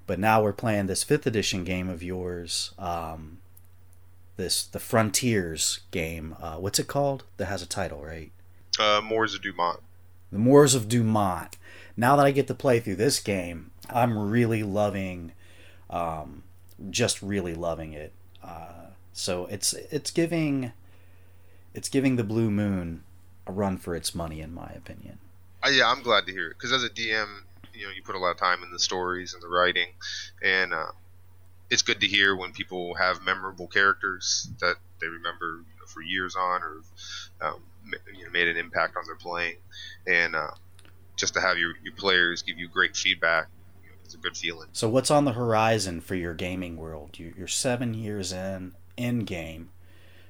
But 0.09 0.19
now 0.19 0.43
we're 0.43 0.55
playing 0.55 0.87
this 0.87 1.05
fifth 1.05 1.27
edition 1.27 1.65
game 1.65 1.91
of 1.91 2.03
yours. 2.03 2.73
Um, 2.79 3.41
this 4.39 4.65
the 4.65 4.81
Frontiers 4.81 5.81
game. 5.91 6.35
Uh, 6.41 6.57
what's 6.57 6.79
it 6.79 6.87
called? 6.87 7.25
That 7.37 7.45
has 7.45 7.61
a 7.61 7.67
title, 7.67 8.03
right? 8.03 8.33
Uh, 8.81 9.03
Moors 9.05 9.35
of 9.35 9.43
Dumont. 9.43 9.81
The 10.33 10.39
Moors 10.39 10.75
of 10.75 10.89
Dumont. 10.89 11.59
Now 11.95 12.17
that 12.17 12.25
I 12.25 12.31
get 12.31 12.47
to 12.47 12.55
play 12.55 12.81
through 12.81 12.97
this 12.97 13.21
game, 13.21 13.71
I'm 13.91 14.31
really 14.31 14.63
loving, 14.63 15.33
um, 15.91 16.43
just 16.89 17.21
really 17.21 17.55
loving 17.55 17.93
it. 17.93 18.15
Uh, 18.43 18.87
so 19.13 19.45
it's 19.47 19.75
it's 19.75 20.11
giving, 20.11 20.73
it's 21.75 21.91
giving 21.91 22.17
the 22.17 22.25
Blue 22.25 22.51
Moon 22.51 23.03
a 23.47 23.53
run 23.53 23.77
for 23.77 23.95
its 23.95 24.15
money, 24.15 24.41
in 24.41 24.55
my 24.55 24.71
opinion. 24.75 25.19
Uh, 25.63 25.69
yeah, 25.69 25.91
I'm 25.91 26.03
glad 26.03 26.25
to 26.29 26.33
hear 26.33 26.47
it 26.47 26.55
because 26.57 26.73
as 26.73 26.83
a 26.83 26.89
DM, 26.89 27.43
you 27.79 27.87
know, 27.87 27.93
you 27.93 28.03
put 28.03 28.15
a 28.15 28.19
lot 28.19 28.31
of 28.31 28.37
time 28.37 28.63
in 28.63 28.71
the 28.71 28.79
stories 28.79 29.35
and 29.35 29.43
the 29.43 29.49
writing, 29.49 29.89
and 30.43 30.73
uh, 30.73 30.93
it's 31.71 31.83
good 31.83 32.01
to 32.01 32.07
hear 32.07 32.35
when 32.37 32.53
people 32.53 32.95
have 32.95 33.23
memorable 33.25 33.69
characters 33.69 34.49
that 34.61 34.77
they 35.01 35.07
remember 35.07 35.47
you 35.47 35.77
know, 35.79 35.87
for 35.87 36.03
years 36.03 36.35
on, 36.37 36.63
or 36.63 36.83
um, 37.41 37.63
you 38.17 38.25
know, 38.25 38.31
made 38.31 38.49
an 38.49 38.57
impact 38.57 38.97
on 38.97 39.05
their 39.07 39.17
playing, 39.17 39.57
and 40.07 40.35
uh, 40.35 40.51
just 41.17 41.35
to 41.35 41.41
have 41.41 41.59
your, 41.59 41.75
your 41.83 41.95
players 41.95 42.43
give 42.43 42.59
you 42.59 42.69
great 42.69 42.97
feedback, 42.97 43.47
it's 44.05 44.15
a 44.15 44.19
good 44.19 44.37
feeling. 44.37 44.69
So 44.73 44.89
what's 44.89 45.11
on 45.11 45.25
the 45.25 45.33
horizon 45.33 46.01
for 46.01 46.15
your 46.15 46.35
gaming 46.35 46.77
world? 46.77 47.19
You, 47.19 47.35
you're 47.37 47.47
seven 47.47 47.95
years 47.95 48.33
in 48.33 48.75
in 48.97 49.21
game. 49.21 49.71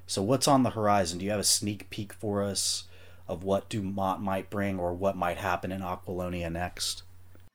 So 0.06 0.22
what's 0.22 0.48
on 0.48 0.62
the 0.62 0.70
horizon? 0.70 1.18
Do 1.18 1.24
you 1.24 1.30
have 1.30 1.40
a 1.40 1.44
sneak 1.44 1.90
peek 1.90 2.12
for 2.12 2.42
us 2.42 2.84
of 3.28 3.44
what 3.44 3.68
Dumont 3.68 4.22
might 4.22 4.48
bring 4.50 4.78
or 4.78 4.94
what 4.94 5.16
might 5.16 5.36
happen 5.36 5.70
in 5.70 5.82
Aquilonia 5.82 6.50
next? 6.50 7.02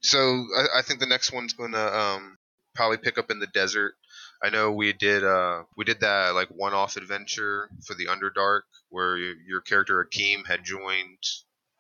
So 0.04 0.46
I, 0.56 0.80
I 0.80 0.82
think 0.82 1.00
the 1.00 1.06
next 1.06 1.32
one's 1.32 1.54
going 1.54 1.72
to 1.72 1.98
um, 2.00 2.38
probably 2.76 2.98
pick 2.98 3.18
up 3.18 3.32
in 3.32 3.40
the 3.40 3.48
desert. 3.48 3.96
I 4.44 4.50
know 4.50 4.72
we 4.74 4.92
did 4.92 5.24
uh 5.24 5.64
we 5.78 5.86
did 5.86 6.02
that 6.02 6.36
like 6.36 6.50
one-off 6.50 6.98
adventure 6.98 7.70
for 7.86 7.94
the 7.94 8.08
Underdark 8.08 8.64
where 8.90 9.16
your, 9.18 9.36
your 9.48 9.62
character 9.62 10.04
Akeem 10.04 10.46
had 10.46 10.66
joined 10.66 11.18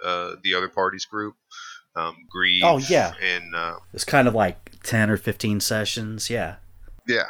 uh 0.01 0.35
the 0.43 0.53
other 0.55 0.69
party's 0.69 1.03
group. 1.05 1.35
Um, 1.95 2.15
Grieve. 2.29 2.63
Oh, 2.63 2.77
yeah. 2.77 3.13
and 3.21 3.53
uh, 3.53 3.75
It's 3.93 4.05
kind 4.05 4.27
of 4.27 4.33
like 4.33 4.81
ten 4.81 5.09
or 5.09 5.17
fifteen 5.17 5.59
sessions. 5.59 6.29
Yeah. 6.29 6.55
yeah, 7.07 7.25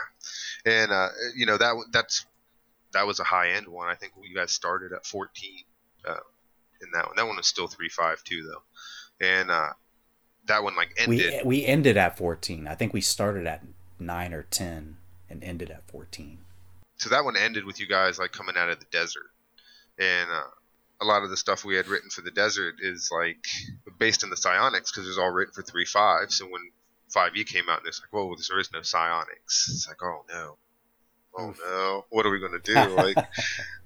and 0.66 0.92
uh, 0.92 1.10
you 1.36 1.46
know 1.46 1.58
that 1.58 1.74
that's 1.92 2.26
that 2.94 3.08
was 3.08 3.20
a 3.20 3.24
high 3.24 3.50
end 3.50 3.68
one. 3.68 3.90
I 3.90 3.96
think 3.96 4.14
you 4.22 4.36
guys 4.36 4.52
started 4.52 4.94
at 4.94 5.06
14 5.06 5.30
uh, 6.08 6.14
in 6.82 6.92
that 6.94 7.08
one. 7.08 7.16
That 7.18 7.26
one 7.28 7.38
was 7.38 7.48
still 7.48 7.68
three 7.68 7.90
five 7.90 8.24
two 8.24 8.44
though, 8.44 9.26
and 9.28 9.50
uh, 9.52 9.70
that 10.48 10.64
one 10.64 10.76
like 10.76 10.94
ended. 10.98 11.42
We 11.44 11.60
we 11.60 11.66
ended 11.66 11.98
at 11.98 12.18
fourteen. 12.18 12.68
I 12.68 12.76
think 12.76 12.94
we 12.94 13.02
started 13.02 13.48
at 13.48 13.64
nine 14.00 14.34
or 14.34 14.44
ten 14.44 14.98
and 15.30 15.44
ended 15.44 15.70
at 15.70 15.88
fourteen. 15.88 16.40
so 16.98 17.10
that 17.10 17.24
one 17.26 17.36
ended 17.38 17.66
with 17.66 17.80
you 17.80 17.88
guys 17.88 18.20
like 18.20 18.32
coming 18.32 18.56
out 18.58 18.70
of 18.70 18.80
the 18.80 18.86
desert, 18.92 19.32
and 20.00 20.30
uh, 20.30 20.44
a 21.02 21.06
lot 21.06 21.24
of 21.24 21.30
the 21.30 21.38
stuff 21.38 21.66
we 21.66 21.76
had 21.76 21.88
written 21.88 22.10
for 22.10 22.22
the 22.22 22.32
desert 22.32 22.76
is 22.82 23.10
like 23.12 23.46
based 23.98 24.24
in 24.24 24.30
the 24.30 24.38
psionics 24.38 24.92
because 24.92 25.06
it 25.06 25.10
was 25.10 25.18
all 25.18 25.32
written 25.32 25.54
for 25.54 25.62
three 25.64 25.86
five. 25.86 26.32
So 26.32 26.46
when 26.46 26.62
five 27.10 27.36
E 27.36 27.44
came 27.44 27.70
out, 27.70 27.80
and 27.80 27.88
it's 27.88 28.02
like, 28.02 28.12
whoa, 28.12 28.36
there 28.50 28.60
is 28.60 28.72
no 28.74 28.82
psionics. 28.82 29.70
It's 29.70 29.88
like, 29.88 30.02
oh 30.04 30.26
no, 30.30 30.58
oh 31.38 31.54
no, 31.66 32.06
what 32.10 32.26
are 32.26 32.32
we 32.32 32.40
gonna 32.40 32.60
do? 32.60 32.74
Like, 32.96 33.18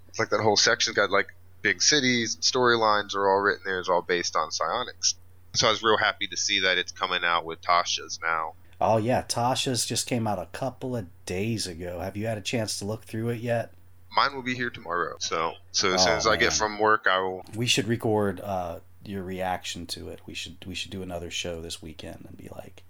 it's 0.08 0.18
like 0.18 0.30
that 0.30 0.40
whole 0.40 0.56
section's 0.56 0.96
got 0.96 1.10
like 1.10 1.28
big 1.62 1.82
cities, 1.82 2.36
storylines 2.36 3.14
are 3.14 3.28
all 3.28 3.40
written 3.40 3.62
there, 3.64 3.80
it's 3.80 3.88
all 3.88 4.02
based 4.02 4.36
on 4.36 4.50
psionics. 4.50 5.14
So 5.54 5.66
I 5.68 5.70
was 5.70 5.82
real 5.82 5.96
happy 5.96 6.26
to 6.28 6.36
see 6.36 6.60
that 6.60 6.78
it's 6.78 6.92
coming 6.92 7.24
out 7.24 7.44
with 7.44 7.60
Tasha's 7.62 8.18
now. 8.22 8.54
Oh 8.80 8.96
yeah, 8.96 9.22
Tasha's 9.22 9.84
just 9.86 10.06
came 10.06 10.26
out 10.26 10.38
a 10.38 10.46
couple 10.46 10.94
of 10.96 11.06
days 11.26 11.66
ago. 11.66 12.00
Have 12.00 12.16
you 12.16 12.26
had 12.26 12.38
a 12.38 12.42
chance 12.42 12.78
to 12.78 12.84
look 12.84 13.04
through 13.04 13.30
it 13.30 13.40
yet? 13.40 13.72
Mine 14.14 14.34
will 14.34 14.42
be 14.42 14.54
here 14.54 14.70
tomorrow. 14.70 15.16
So 15.18 15.54
so 15.72 15.94
as 15.94 16.02
Oh, 16.02 16.04
soon 16.04 16.14
as 16.14 16.26
I 16.26 16.36
get 16.36 16.52
from 16.52 16.78
work, 16.78 17.06
I 17.10 17.18
will 17.20 17.44
We 17.56 17.66
should 17.66 17.88
record 17.88 18.40
uh, 18.40 18.80
your 19.04 19.22
reaction 19.22 19.86
to 19.88 20.08
it. 20.10 20.20
We 20.26 20.34
should 20.34 20.56
we 20.66 20.74
should 20.74 20.90
do 20.90 21.02
another 21.02 21.30
show 21.30 21.60
this 21.60 21.82
weekend 21.82 22.24
and 22.28 22.36
be 22.36 22.48
like 22.54 22.84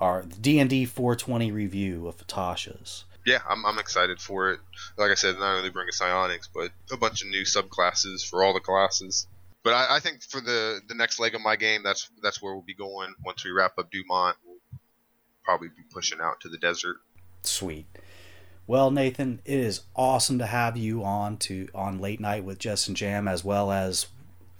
our 0.00 0.22
D 0.22 0.58
and 0.58 0.68
D 0.70 0.84
420 0.84 1.52
review 1.52 2.08
of 2.08 2.26
Tasha's. 2.26 3.04
yeah, 3.24 3.38
I'm, 3.48 3.64
I'm 3.66 3.78
excited 3.78 4.20
for 4.20 4.50
it. 4.52 4.60
Like 4.96 5.10
I 5.10 5.14
said, 5.14 5.38
not 5.38 5.56
only 5.58 5.70
bring 5.70 5.88
a 5.88 5.92
psionics, 5.92 6.48
but 6.52 6.70
a 6.90 6.96
bunch 6.96 7.22
of 7.22 7.28
new 7.28 7.42
subclasses 7.42 8.26
for 8.28 8.42
all 8.42 8.52
the 8.54 8.60
classes. 8.60 9.26
But 9.66 9.74
I, 9.74 9.96
I 9.96 9.98
think 10.00 10.22
for 10.22 10.40
the 10.40 10.80
the 10.86 10.94
next 10.94 11.18
leg 11.18 11.34
of 11.34 11.40
my 11.40 11.56
game, 11.56 11.82
that's 11.82 12.08
that's 12.22 12.40
where 12.40 12.54
we'll 12.54 12.62
be 12.62 12.72
going 12.72 13.12
once 13.24 13.44
we 13.44 13.50
wrap 13.50 13.72
up 13.78 13.90
Dumont. 13.90 14.36
We'll 14.46 14.58
probably 15.42 15.66
be 15.66 15.82
pushing 15.92 16.20
out 16.20 16.38
to 16.42 16.48
the 16.48 16.56
desert. 16.56 16.98
Sweet. 17.42 17.86
Well, 18.68 18.92
Nathan, 18.92 19.40
it 19.44 19.58
is 19.58 19.80
awesome 19.96 20.38
to 20.38 20.46
have 20.46 20.76
you 20.76 21.02
on 21.02 21.36
to 21.38 21.66
on 21.74 21.98
late 21.98 22.20
night 22.20 22.44
with 22.44 22.64
Jes 22.64 22.86
and 22.86 22.96
Jam 22.96 23.26
as 23.26 23.42
well 23.42 23.72
as 23.72 24.06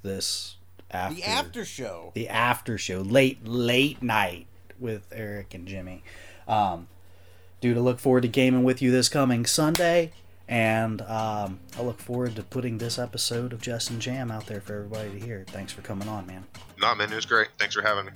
this 0.03 0.57
after 0.91 1.15
The 1.15 1.23
after 1.23 1.65
show. 1.65 2.11
the 2.15 2.29
after 2.29 2.77
show, 2.77 3.01
late 3.01 3.47
late 3.47 4.03
night 4.03 4.49
with 4.77 5.07
Eric 5.13 5.55
and 5.55 5.69
Jimmy. 5.69 6.03
Um, 6.49 6.89
dude, 7.61 7.77
I 7.77 7.81
look 7.81 8.01
forward 8.01 8.23
to 8.23 8.29
gaming 8.29 8.65
with 8.65 8.83
you 8.83 8.91
this 8.91 9.09
coming 9.09 9.47
Sunday, 9.47 10.11
and 10.49 11.03
um, 11.03 11.61
I 11.79 11.83
look 11.83 11.99
forward 11.99 12.37
to 12.37 12.43
putting 12.43 12.79
this 12.79 12.99
episode 12.99 13.53
of 13.53 13.67
Jes 13.67 13.91
and 13.91 14.01
Jam 14.01 14.31
out 14.31 14.47
there 14.47 14.61
for 14.61 14.75
everybody 14.75 15.11
to 15.19 15.25
hear. 15.25 15.45
Thanks 15.49 15.73
for 15.73 15.83
coming 15.83 16.09
on, 16.09 16.27
man. 16.27 16.45
Not 16.79 16.99
man, 16.99 17.13
it 17.13 17.17
was 17.17 17.27
great. 17.27 17.49
Thanks 17.59 17.75
for 17.75 17.83
having 17.83 18.07
me. 18.07 18.13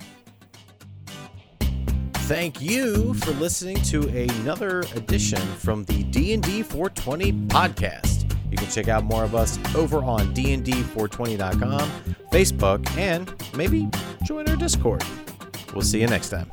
Thank 2.13 2.61
you 2.61 3.13
for 3.15 3.31
listening 3.31 3.75
to 3.83 4.07
another 4.07 4.81
edition 4.95 5.41
from 5.57 5.83
the 5.83 6.03
D&D 6.03 6.63
420 6.63 7.33
podcast. 7.47 8.33
You 8.49 8.57
can 8.57 8.67
check 8.69 8.87
out 8.87 9.03
more 9.03 9.25
of 9.25 9.35
us 9.35 9.59
over 9.75 10.01
on 10.03 10.33
dnd420.com, 10.33 11.89
Facebook, 12.31 12.97
and 12.97 13.33
maybe 13.55 13.89
join 14.23 14.47
our 14.47 14.55
Discord. 14.55 15.03
We'll 15.73 15.83
see 15.83 15.99
you 15.99 16.07
next 16.07 16.29
time. 16.29 16.49